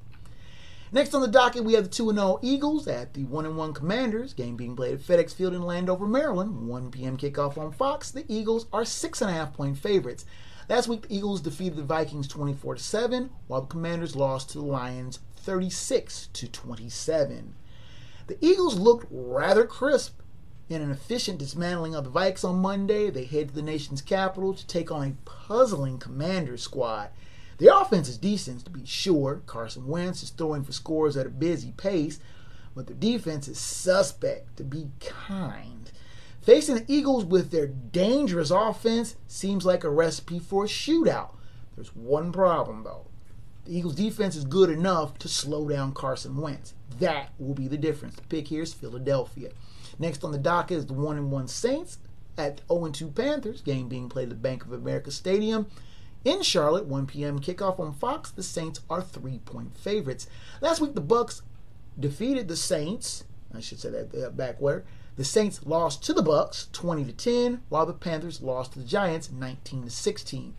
[0.93, 4.35] Next on the docket, we have the 2 0 Eagles at the 1 1 Commanders.
[4.35, 6.67] Game being played at FedEx Field in Landover, Maryland.
[6.67, 7.17] 1 p.m.
[7.17, 8.11] kickoff on Fox.
[8.11, 10.25] The Eagles are 6.5 point favorites.
[10.69, 14.65] Last week, the Eagles defeated the Vikings 24 7, while the Commanders lost to the
[14.65, 17.55] Lions 36 to 27.
[18.27, 20.21] The Eagles looked rather crisp
[20.69, 23.11] in an efficient dismantling of the Vikes on Monday.
[23.11, 27.11] They head to the nation's capital to take on a puzzling Commanders squad.
[27.61, 29.43] The offense is decent, to be sure.
[29.45, 32.19] Carson Wentz is throwing for scores at a busy pace,
[32.75, 35.93] but the defense is suspect, to be kind.
[36.41, 41.35] Facing the Eagles with their dangerous offense seems like a recipe for a shootout.
[41.77, 43.09] There's one problem, though.
[43.67, 46.73] The Eagles' defense is good enough to slow down Carson Wentz.
[46.99, 48.17] That will be the difference.
[48.17, 49.51] The pick here is Philadelphia.
[49.99, 51.99] Next on the docket is the 1 1 Saints
[52.39, 55.67] at 0 2 Panthers, game being played at the Bank of America Stadium.
[56.23, 57.39] In Charlotte, 1 p.m.
[57.39, 60.27] kickoff on Fox, the Saints are three point favorites.
[60.61, 61.41] Last week, the Bucks
[61.99, 63.25] defeated the Saints.
[63.55, 64.85] I should say that back where
[65.17, 68.85] the Saints lost to the Bucks 20 to 10, while the Panthers lost to the
[68.85, 70.55] Giants 19 to 16.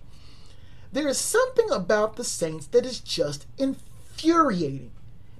[0.91, 4.91] There is something about the Saints that is just infuriating.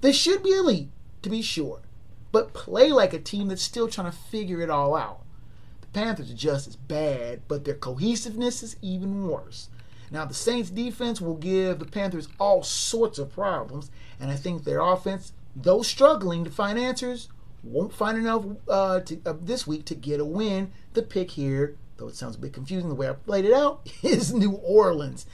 [0.02, 0.90] They should be elite,
[1.24, 1.82] to be sure,
[2.32, 5.22] but play like a team that's still trying to figure it all out.
[5.82, 9.70] The Panthers are just as bad, but their cohesiveness is even worse.
[10.12, 14.64] Now, the Saints' defense will give the Panthers all sorts of problems, and I think
[14.64, 17.30] their offense, though struggling to find answers,
[17.64, 20.72] won't find enough uh, to, uh, this week to get a win.
[20.94, 23.88] The pick here though it sounds a bit confusing the way I played it out,
[24.04, 25.26] is New Orleans.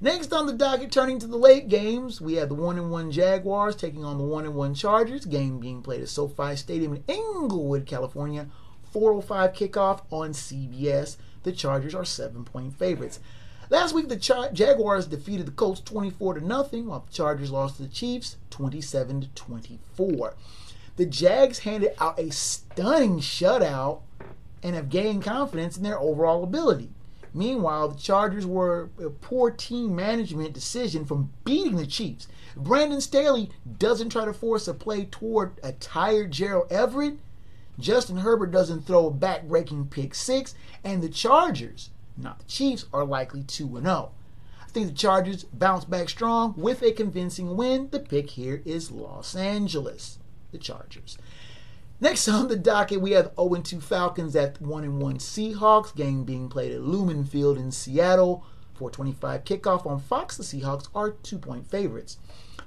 [0.00, 3.10] Next on the docket, turning to the late games, we have the 1 and 1
[3.10, 5.24] Jaguars taking on the 1 and 1 Chargers.
[5.24, 8.48] Game being played at SoFi Stadium in Inglewood, California.
[8.92, 11.16] 405 kickoff on CBS.
[11.42, 13.20] The Chargers are seven point favorites.
[13.70, 17.76] Last week, the Char- Jaguars defeated the Colts 24 to nothing, while the Chargers lost
[17.76, 20.34] to the Chiefs 27 to 24.
[20.96, 24.00] The Jags handed out a stunning shutout
[24.62, 26.90] and have gained confidence in their overall ability.
[27.34, 32.26] Meanwhile, the Chargers were a poor team management decision from beating the Chiefs.
[32.56, 37.18] Brandon Staley doesn't try to force a play toward a tired Gerald Everett.
[37.78, 43.04] Justin Herbert doesn't throw a back-breaking pick six, and the Chargers, not the Chiefs, are
[43.04, 44.10] likely 2 0.
[44.60, 47.88] I think the Chargers bounce back strong with a convincing win.
[47.90, 50.18] The pick here is Los Angeles,
[50.52, 51.16] the Chargers.
[52.00, 55.94] Next on the docket, we have 0 2 Falcons at 1 1 Seahawks.
[55.94, 58.44] Game being played at Lumen Field in Seattle.
[58.74, 60.36] 425 kickoff on Fox.
[60.36, 62.18] The Seahawks are two point favorites.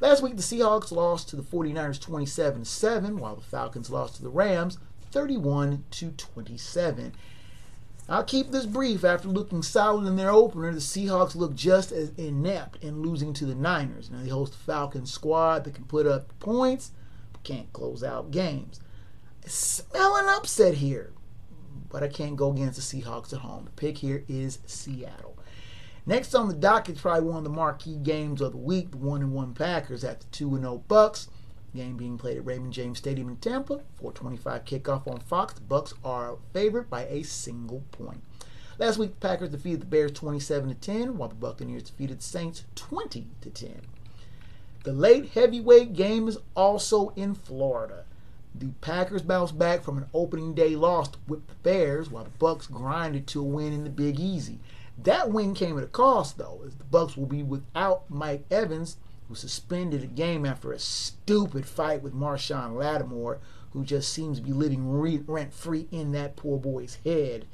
[0.01, 4.23] Last week, the Seahawks lost to the 49ers 27 7, while the Falcons lost to
[4.23, 4.77] the Rams
[5.11, 7.13] 31 27.
[8.11, 9.03] I'll keep this brief.
[9.03, 13.45] After looking solid in their opener, the Seahawks look just as inept in losing to
[13.45, 14.11] the Niners.
[14.11, 16.91] Now, they host a Falcons squad that can put up points,
[17.33, 18.79] but can't close out games
[19.45, 21.13] smell an upset here.
[21.89, 23.65] But I can't go against the Seahawks at home.
[23.65, 25.37] The pick here is Seattle.
[26.05, 29.31] Next on the docket probably one of the marquee games of the week, the 1
[29.31, 31.27] 1 Packers at the 2 0 Bucks.
[31.75, 33.81] Game being played at Raymond James Stadium in Tampa.
[33.95, 35.53] 425 kickoff on Fox.
[35.53, 38.21] The Bucks are favored by a single point.
[38.77, 42.23] Last week, the Packers defeated the Bears 27 to 10, while the Buccaneers defeated the
[42.23, 43.81] Saints 20 to 10.
[44.83, 48.05] The late heavyweight game is also in Florida.
[48.55, 52.67] The Packers bounced back from an opening day loss with the Bears, while the Bucks
[52.67, 54.59] grinded to a win in the Big Easy.
[54.97, 58.97] That win came at a cost, though, as the Bucks will be without Mike Evans,
[59.31, 63.39] who suspended a game after a stupid fight with Marshon Lattimore,
[63.71, 64.91] who just seems to be living
[65.25, 67.45] rent free in that poor boy's head.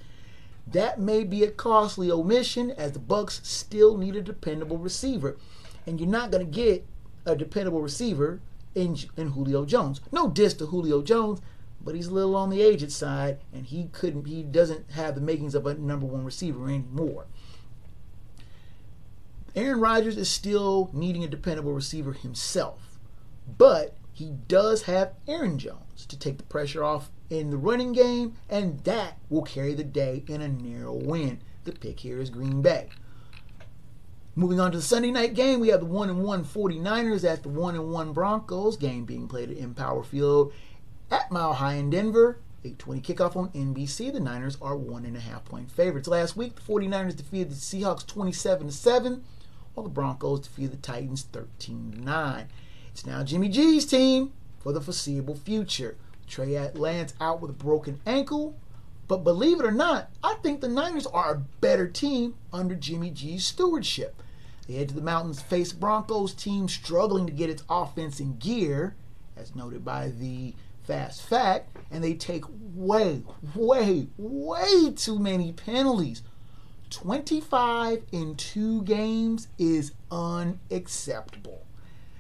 [0.66, 5.38] That may be a costly omission as the Bucks still need a dependable receiver.
[5.86, 6.84] And you're not going to get
[7.28, 8.42] a dependable receiver
[8.74, 10.02] in, in Julio Jones.
[10.12, 11.42] No diss to Julio Jones,
[11.80, 15.22] but he's a little on the aged side and he couldn't he doesn't have the
[15.22, 17.28] makings of a number one receiver anymore.
[19.58, 23.00] Aaron Rodgers is still needing a dependable receiver himself,
[23.58, 28.36] but he does have Aaron Jones to take the pressure off in the running game,
[28.48, 31.42] and that will carry the day in a narrow win.
[31.64, 32.90] The pick here is Green Bay.
[34.36, 37.42] Moving on to the Sunday night game, we have the 1 and 1 49ers at
[37.42, 40.54] the 1 and 1 Broncos, game being played at Empower Field
[41.10, 42.38] at Mile High in Denver.
[42.64, 44.12] 820 kickoff on NBC.
[44.12, 46.08] The Niners are one and a half point favorites.
[46.08, 49.24] Last week, the 49ers defeated the Seahawks 27 to 7,
[49.78, 52.48] while the Broncos defeated the Titans 13 9.
[52.92, 55.96] It's now Jimmy G's team for the foreseeable future.
[56.26, 58.58] Trey Lance out with a broken ankle.
[59.08, 63.12] But believe it or not, I think the Niners are a better team under Jimmy
[63.12, 64.22] G's stewardship.
[64.68, 68.96] They head to the mountains, face Broncos team struggling to get its offense in gear,
[69.38, 73.22] as noted by the fast fact, and they take way,
[73.56, 76.24] way, way too many penalties.
[76.90, 81.66] 25 in two games is unacceptable.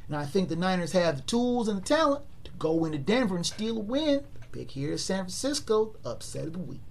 [0.09, 3.36] Now, I think the Niners have the tools and the talent to go into Denver
[3.36, 4.24] and steal a win.
[4.51, 6.82] Pick here is San Francisco, upset of the week.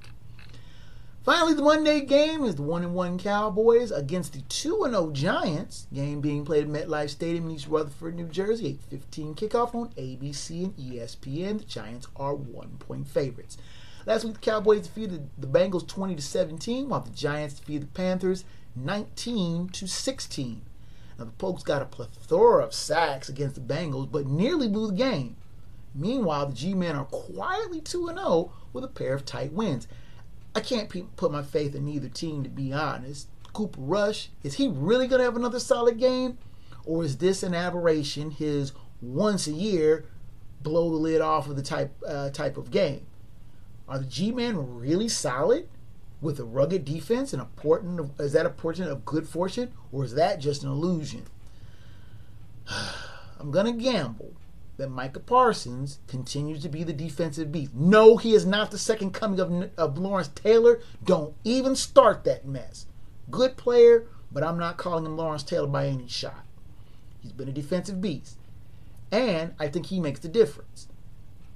[1.27, 5.89] Finally, the Monday game is the 1 1 Cowboys against the 2 0 Giants.
[5.93, 8.79] Game being played at MetLife Stadium in East Rutherford, New Jersey.
[8.93, 11.59] 8:15 kickoff on ABC and ESPN.
[11.59, 13.59] The Giants are one point favorites.
[14.07, 17.93] Last week, the Cowboys defeated the Bengals 20 to 17, while the Giants defeated the
[17.93, 18.45] Panthers
[18.77, 20.63] 19 to 16.
[21.19, 24.97] Now, the Pokes got a plethora of sacks against the Bengals, but nearly blew the
[24.97, 25.37] game.
[25.93, 29.89] Meanwhile, the G Men are quietly 2 0 with a pair of tight wins.
[30.55, 33.29] I can't put my faith in either team, to be honest.
[33.53, 36.39] Cooper Rush, is he really going to have another solid game?
[36.85, 40.05] Or is this an aberration, his once a year
[40.63, 43.07] blow the lid off of the type, uh, type of game?
[43.89, 45.68] Are the G Men really solid
[46.20, 49.72] with a rugged defense and a portent of, is that a portent of good fortune
[49.93, 51.26] or is that just an illusion?
[53.39, 54.32] I'm going to gamble
[54.76, 57.74] that Micah Parsons continues to be the defensive beast.
[57.74, 60.80] No, he is not the second coming of, of Lawrence Taylor.
[61.05, 62.87] Don't even start that mess.
[63.30, 66.45] Good player, but I'm not calling him Lawrence Taylor by any shot.
[67.22, 68.39] He's been a defensive beast.
[69.11, 70.89] And I think he makes the difference.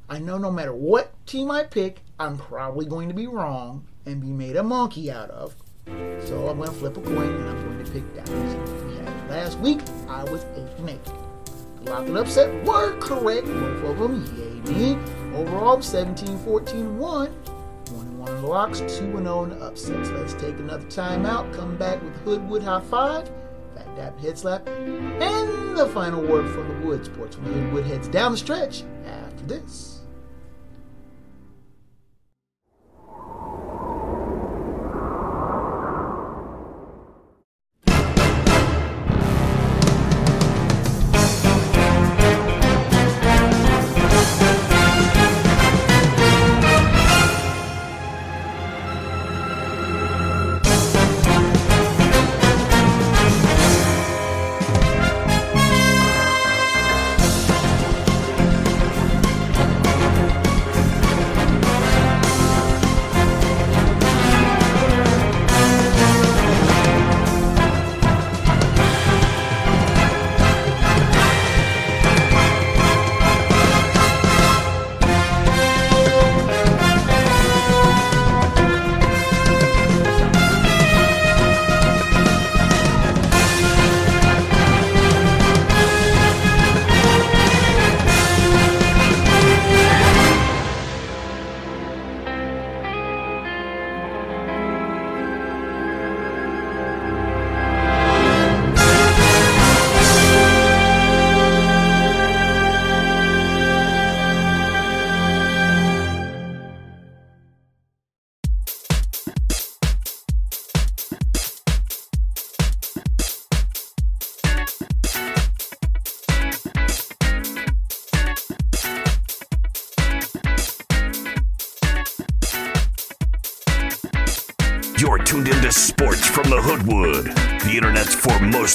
[0.08, 4.20] I know no matter what team I pick, I'm probably going to be wrong and
[4.20, 5.54] be made a monkey out of.
[5.86, 9.30] So I'm going to flip a coin and I'm going to pick Dallas.
[9.30, 11.04] Last week, I was 8 and 8.
[11.04, 14.98] The Lock and upset were correct, both of them, yay me.
[15.34, 17.30] Overall, 17 14 1.
[17.30, 20.10] 1 1 on the locks, 2 0 in the upsets.
[20.10, 23.30] Let's take another time out, come back with Hoodwood High Five,
[23.74, 28.08] Fat Dap Head Slap, and the final word from the Wood Sports when Hoodwood heads
[28.08, 29.99] down the stretch after this.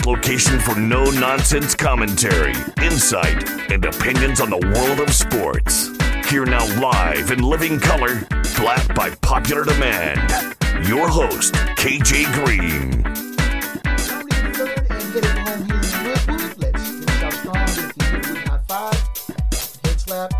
[0.04, 5.90] Location for no nonsense commentary, insight, and opinions on the world of sports.
[6.30, 10.56] Here now, live in living color, flat by popular demand.
[10.88, 13.04] Your host, KJ Green.
[15.46, 16.58] Home here in.
[16.58, 19.00] Let's finish out strong with the High Five,
[19.84, 20.34] head slap,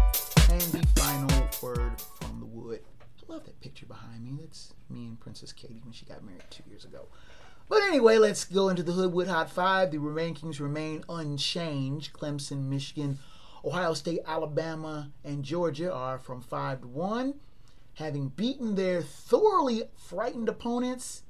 [0.50, 2.82] and the final word from the wood.
[3.02, 4.38] I love that picture behind me.
[4.42, 7.08] That's me and Princess Katie when she got married two years ago.
[7.68, 9.92] But anyway, let's go into the Hoodwood Hot Five.
[9.92, 12.14] The rankings remain unchanged.
[12.14, 13.18] Clemson, Michigan,
[13.64, 17.36] Ohio State, Alabama, and Georgia are from five to one,
[17.96, 21.24] having beaten their thoroughly frightened opponents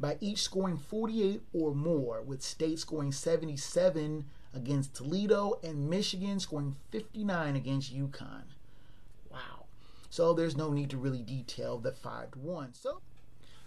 [0.00, 6.74] by each scoring 48 or more, with State scoring 77 against Toledo and Michigan scoring
[6.90, 8.42] 59 against UConn.
[9.30, 9.66] Wow.
[10.10, 12.74] So there's no need to really detail the 5 to 1.
[12.74, 13.00] So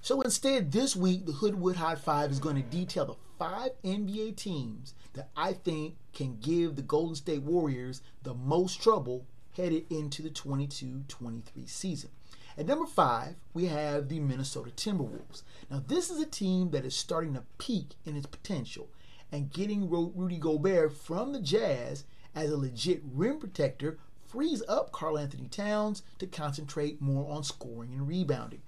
[0.02, 4.38] so instead, this week, the Hoodwood High Five is going to detail the five NBA
[4.38, 9.26] teams that I think can give the Golden State Warriors the most trouble
[9.56, 12.10] headed into the 22 23 season.
[12.58, 15.44] At number five, we have the Minnesota Timberwolves.
[15.70, 18.90] Now, this is a team that is starting to peak in its potential,
[19.32, 23.98] and getting Rudy Gobert from the Jazz as a legit rim protector
[24.28, 28.62] frees up Karl-Anthony Towns to concentrate more on scoring and rebounding.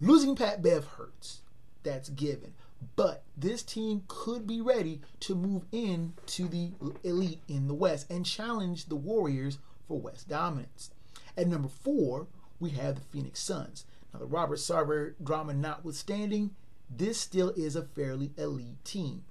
[0.00, 1.40] Losing Pat Bev hurts.
[1.82, 2.54] That's given.
[2.94, 6.70] But this team could be ready to move into the
[7.02, 10.90] elite in the West and challenge the Warriors for West dominance.
[11.36, 12.28] At number four,
[12.60, 13.84] we have the Phoenix Suns.
[14.12, 16.50] Now, the Robert Sarver drama notwithstanding,
[16.88, 19.24] this still is a fairly elite team.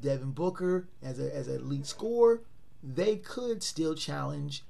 [0.00, 2.42] Devin Booker as, a, as an elite scorer,
[2.82, 4.62] they could still challenge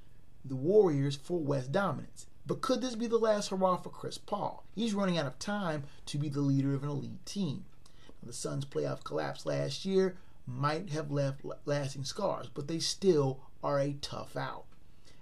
[0.43, 2.25] the Warriors for West dominance.
[2.49, 4.65] But could this be the last hurrah for Chris Paul?
[4.73, 7.65] He's running out of time to be the leader of an elite team.
[8.23, 13.79] The Suns' playoff collapse last year might have left lasting scars, but they still are
[13.79, 14.65] a tough out.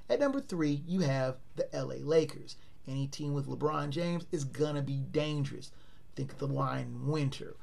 [0.09, 2.55] At number three, you have the LA Lakers.
[2.88, 5.71] Any team with LeBron James is gonna be dangerous.
[6.15, 7.57] Think of the line winter.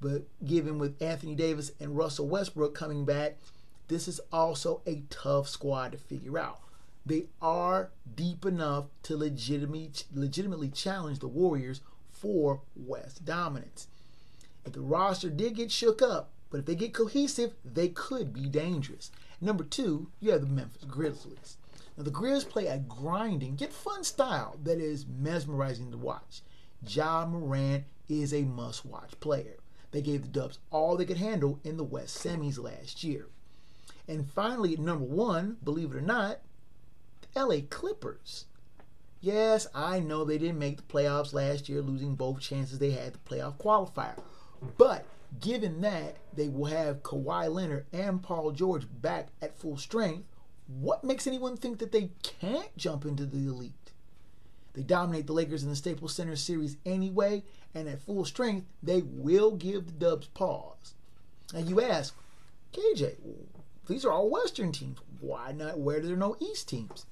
[0.00, 3.38] But given with Anthony Davis and Russell Westbrook coming back,
[3.88, 6.60] this is also a tough squad to figure out
[7.06, 11.80] they are deep enough to legitimately legitimately challenge the Warriors
[12.10, 13.88] for West dominance.
[14.64, 18.48] If the roster did get shook up, but if they get cohesive, they could be
[18.48, 19.10] dangerous.
[19.40, 21.58] Number two, you have the Memphis Grizzlies.
[21.96, 26.42] Now the Grizz play a grinding yet fun style that is mesmerizing to watch.
[26.86, 29.56] Ja Morant is a must-watch player.
[29.90, 33.28] They gave the Dubs all they could handle in the West semis last year.
[34.08, 36.40] And finally, number one, believe it or not,
[37.36, 38.46] LA Clippers.
[39.20, 43.14] Yes, I know they didn't make the playoffs last year, losing both chances they had
[43.14, 44.18] the playoff qualifier.
[44.76, 45.06] But
[45.40, 50.24] given that they will have Kawhi Leonard and Paul George back at full strength,
[50.66, 53.72] what makes anyone think that they can't jump into the elite?
[54.74, 59.02] They dominate the Lakers in the Staples Center series anyway, and at full strength, they
[59.02, 60.94] will give the Dubs pause.
[61.52, 62.14] Now you ask,
[62.72, 63.14] KJ,
[63.86, 64.98] these are all Western teams.
[65.20, 65.78] Why not?
[65.78, 67.06] Where are there no East teams?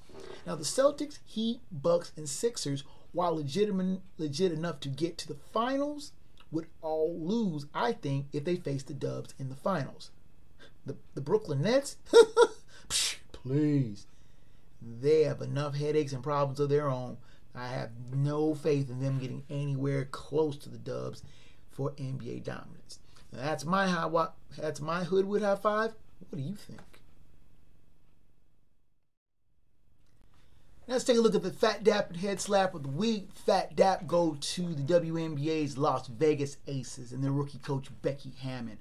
[0.45, 5.37] Now the Celtics, Heat, Bucks, and Sixers, while legitimate legit enough to get to the
[5.53, 6.11] finals,
[6.51, 10.11] would all lose, I think, if they faced the Dubs in the finals.
[10.85, 11.97] The the Brooklyn Nets,
[12.89, 14.05] Psh, please,
[14.81, 17.17] they have enough headaches and problems of their own.
[17.55, 21.23] I have no faith in them getting anywhere close to the Dubs
[21.71, 22.99] for NBA dominance.
[23.31, 24.27] Now, that's my high.
[24.57, 25.93] That's my Hoodwood high five.
[26.29, 26.81] What do you think?
[30.85, 33.29] Let's take a look at the Fat Dap and Head Slap of the Week.
[33.33, 38.77] Fat Dap go to the WNBA's Las Vegas Aces and their rookie coach Becky Hammon.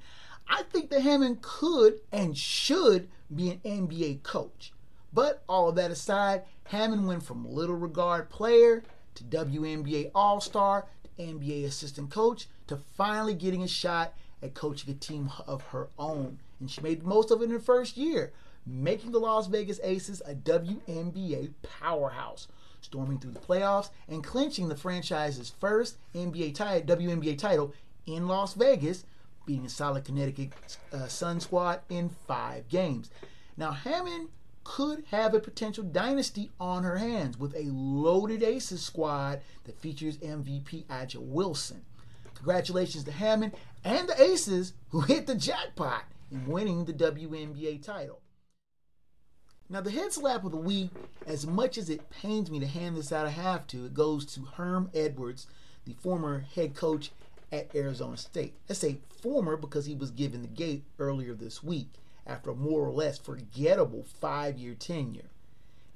[0.49, 4.73] I think that Hammon could and should be an NBA coach.
[5.13, 8.83] But all of that aside, Hammon went from little regard player
[9.15, 14.91] to WNBA All Star to NBA assistant coach to finally getting a shot at coaching
[14.93, 16.41] a team of her own.
[16.59, 18.33] And she made the most of it in her first year
[18.67, 22.49] making the Las Vegas Aces a WNBA powerhouse,
[22.81, 27.75] storming through the playoffs and clinching the franchise's first NBA title, WNBA title
[28.07, 29.05] in Las Vegas,
[29.47, 30.53] beating a solid Connecticut
[30.93, 33.11] uh, Sun squad in five games.
[33.57, 34.29] Now, Hammon
[34.65, 40.19] could have a potential dynasty on her hands with a loaded Aces squad that features
[40.19, 41.83] MVP A'ja Wilson.
[42.35, 43.53] Congratulations to Hammon
[43.85, 48.22] and the Aces who hit the jackpot in winning the WNBA title.
[49.73, 50.91] Now, the head slap of the week,
[51.27, 54.27] as much as it pains me to hand this out, I have to, it goes
[54.35, 55.47] to Herm Edwards,
[55.87, 57.11] the former head coach
[57.51, 58.53] at Arizona State.
[58.69, 61.89] I say former because he was given the gate earlier this week
[62.27, 65.31] after a more or less forgettable five year tenure.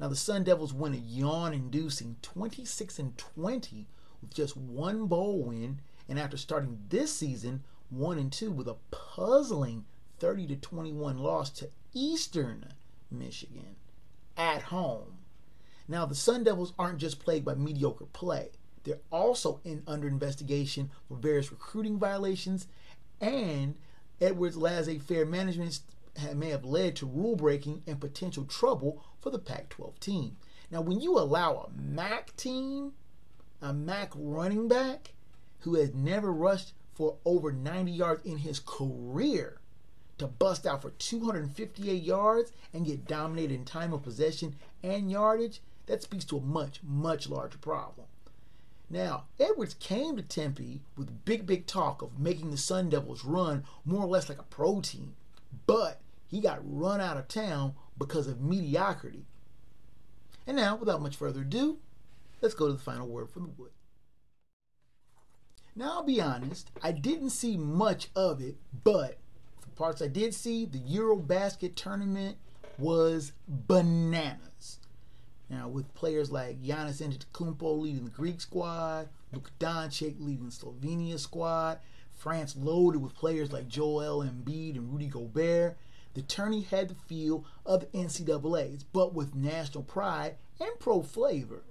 [0.01, 3.87] Now the Sun Devils win a yawn-inducing 26 and 20
[4.23, 8.77] with just one bowl win, and after starting this season one and two with a
[8.91, 9.85] puzzling
[10.19, 12.73] 30 to 21 loss to Eastern
[13.11, 13.77] Michigan
[14.37, 15.19] at home.
[15.89, 18.51] Now the Sun Devils aren't just plagued by mediocre play;
[18.85, 22.67] they're also in under investigation for various recruiting violations,
[23.21, 23.77] and
[24.21, 25.81] Edwards laissez-faire management
[26.35, 30.37] may have led to rule breaking and potential trouble for the Pac 12 team.
[30.71, 32.93] Now, when you allow a MAC team,
[33.61, 35.13] a MAC running back
[35.61, 39.61] who has never rushed for over 90 yards in his career
[40.19, 45.61] to bust out for 258 yards and get dominated in time of possession and yardage,
[45.87, 48.07] that speaks to a much, much larger problem.
[48.89, 53.65] Now, Edwards came to Tempe with big, big talk of making the Sun Devils run
[53.85, 55.17] more or less like a pro team,
[55.67, 59.27] but he got run out of town because of mediocrity.
[60.47, 61.79] And now, without much further ado,
[62.41, 63.73] let's go to the final word from the wood.
[65.75, 69.19] Now, I'll be honest, I didn't see much of it, but
[69.77, 72.37] parts I did see, the Eurobasket tournament
[72.79, 74.81] was bananas.
[75.49, 81.19] Now, with players like Giannis Antetokounmpo leading the Greek squad, Luka Doncic leading the Slovenia
[81.19, 81.79] squad,
[82.15, 85.77] France loaded with players like Joel Embiid and Rudy Gobert,
[86.15, 91.63] the tourney had the feel of the NCAA's, but with national pride and pro flavor.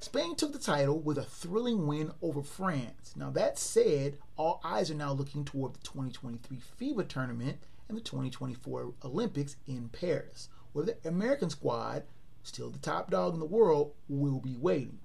[0.00, 3.14] Spain took the title with a thrilling win over France.
[3.16, 8.02] Now, that said, all eyes are now looking toward the 2023 FIBA tournament and the
[8.02, 12.04] 2024 Olympics in Paris, where the American squad,
[12.44, 15.00] still the top dog in the world, will be waiting.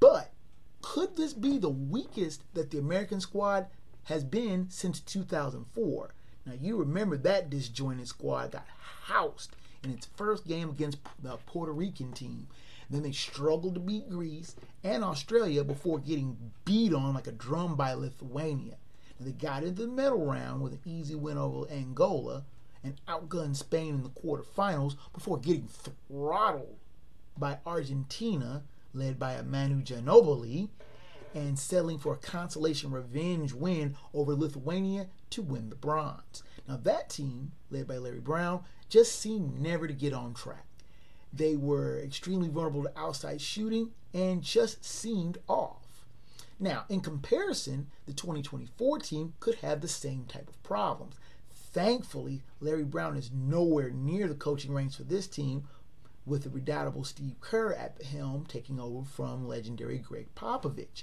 [0.00, 0.32] But
[0.82, 3.66] could this be the weakest that the American squad
[4.04, 6.14] has been since 2004?
[6.44, 8.66] Now, you remember that disjointed squad got
[9.04, 12.48] housed in its first game against the Puerto Rican team.
[12.88, 17.76] Then they struggled to beat Greece and Australia before getting beat on like a drum
[17.76, 18.76] by Lithuania.
[19.18, 22.44] Now, they got into the medal round with an easy win over Angola
[22.84, 26.76] and outgunned Spain in the quarterfinals before getting throttled
[27.36, 28.62] by Argentina,
[28.94, 30.68] led by Manu Ginobili,
[31.34, 36.42] and settling for a consolation revenge win over Lithuania to win the bronze.
[36.68, 40.64] Now, that team, led by Larry Brown, just seemed never to get on track.
[41.36, 46.04] They were extremely vulnerable to outside shooting and just seemed off.
[46.58, 51.16] Now, in comparison, the 2024 team could have the same type of problems.
[51.52, 55.68] Thankfully, Larry Brown is nowhere near the coaching ranks for this team,
[56.24, 61.02] with the redoubtable Steve Kerr at the helm taking over from legendary Gregg Popovich,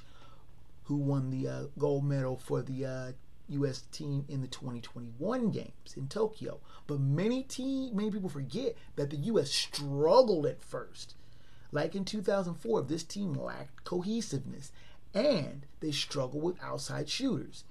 [0.85, 3.11] who won the uh, gold medal for the uh,
[3.49, 3.81] U.S.
[3.91, 6.59] team in the 2021 games in Tokyo.
[6.87, 9.51] But many team, many people forget that the U.S.
[9.51, 11.15] struggled at first.
[11.71, 14.71] Like in 2004, this team lacked cohesiveness
[15.13, 17.63] and they struggled with outside shooters.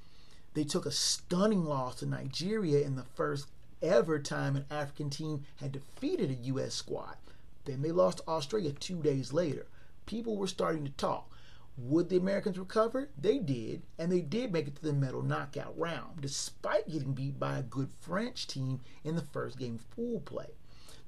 [0.55, 3.49] They took a stunning loss to Nigeria in the first
[3.81, 6.75] ever time an African team had defeated a U.S.
[6.75, 7.16] squad.
[7.64, 9.66] Then they lost to Australia two days later.
[10.07, 11.31] People were starting to talk.
[11.79, 13.09] Would the Americans recover?
[13.18, 17.41] They did, and they did make it to the medal knockout round, despite getting beat
[17.41, 20.49] by a good French team in the first game of pool play.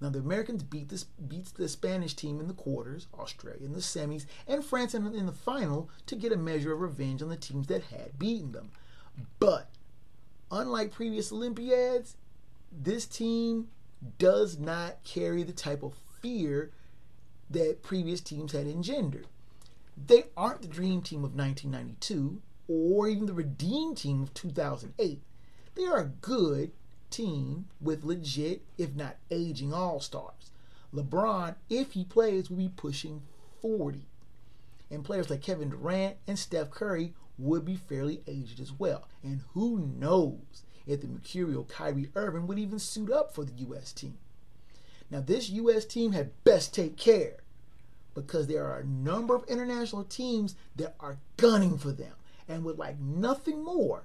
[0.01, 3.81] Now the Americans beat this beats the Spanish team in the quarters, Australia in the
[3.81, 7.37] semis, and France in, in the final to get a measure of revenge on the
[7.37, 8.71] teams that had beaten them.
[9.39, 9.71] But
[10.51, 12.17] unlike previous Olympiads,
[12.73, 13.69] this team
[14.19, 16.73] does not carry the type of fear
[17.51, 19.27] that previous teams had engendered.
[19.97, 25.23] They aren't the dream team of 1992 or even the redeemed team of 2008.
[25.75, 26.73] They are a good
[27.11, 30.51] team with legit, if not aging, all stars.
[30.93, 33.23] LeBron, if he plays, will be pushing
[33.63, 34.07] 40.
[34.91, 39.09] And players like Kevin Durant and Steph Curry would be fairly aged as well.
[39.23, 43.93] And who knows if the mercurial Kyrie Irving would even suit up for the U.S.
[43.93, 44.19] team.
[45.11, 45.85] Now, this U.S.
[45.85, 47.44] team had best take care
[48.15, 52.15] because there are a number of international teams that are gunning for them
[52.49, 54.05] and would like nothing more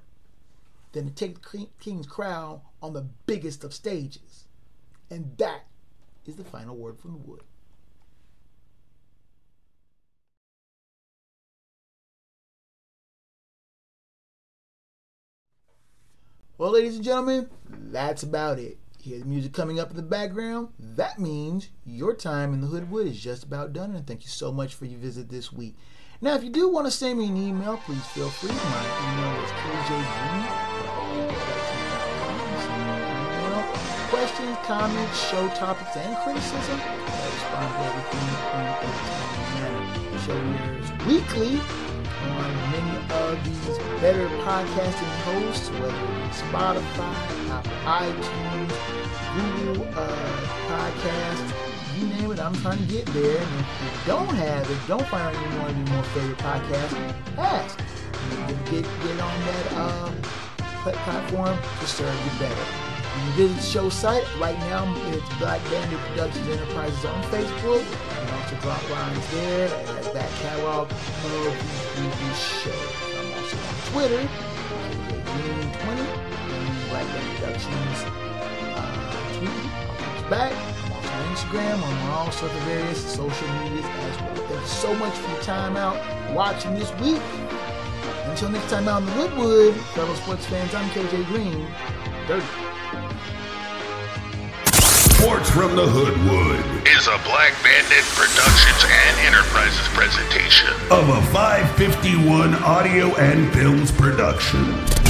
[0.91, 4.45] than to take the King's crown on the biggest of stages.
[5.10, 5.66] And that
[6.26, 7.41] is the final word from wood.
[16.57, 20.70] Well, ladies and gentlemen, that's about it hear the music coming up in the background,
[20.80, 23.95] that means your time in the Hoodwood is just about done.
[23.95, 25.76] And thank you so much for your visit this week.
[26.22, 28.50] Now, if you do want to send me an email, please feel free.
[28.50, 30.70] My email is kjg.
[34.10, 36.80] Questions, comments, show topics, and criticism.
[36.82, 38.91] I respond to everything in a timely
[39.56, 39.84] manner.
[40.12, 41.54] The show airs weekly
[42.24, 48.74] on many of these better podcasting hosts, whether it's Spotify, iTunes,
[49.36, 50.07] Google uh,
[50.67, 53.38] Podcast, you name it, I'm trying to get there.
[53.38, 57.15] And if you don't have it, don't find any one of your more favorite podcasts,
[57.38, 57.80] ask.
[58.65, 60.15] Get, get on that um,
[60.84, 62.65] platform to serve you better.
[63.26, 64.24] You visit the show site.
[64.39, 67.84] Right now, it's Black Bandit Productions Enterprises on Facebook.
[68.50, 72.72] Also drop lines there at the back catalog the show.
[73.20, 74.30] I'm also on Twitter,
[75.24, 76.00] Green20,
[76.50, 78.00] and Bandit Productions
[78.74, 80.52] uh, back.
[80.86, 84.36] I'm also on Instagram, I'm on all sorts of various social medias as well.
[84.36, 86.00] Thank you so much for your time out
[86.34, 87.22] watching this week.
[88.26, 91.68] Until next time out in the Hoodwood, fellow sports fans, I'm KJ Green.
[92.26, 92.78] Dirty.
[95.20, 100.70] Sports from the Hoodwood Is a Black Bandit Productions and Enterprises presentation.
[100.89, 105.09] of a 551 audio and films production.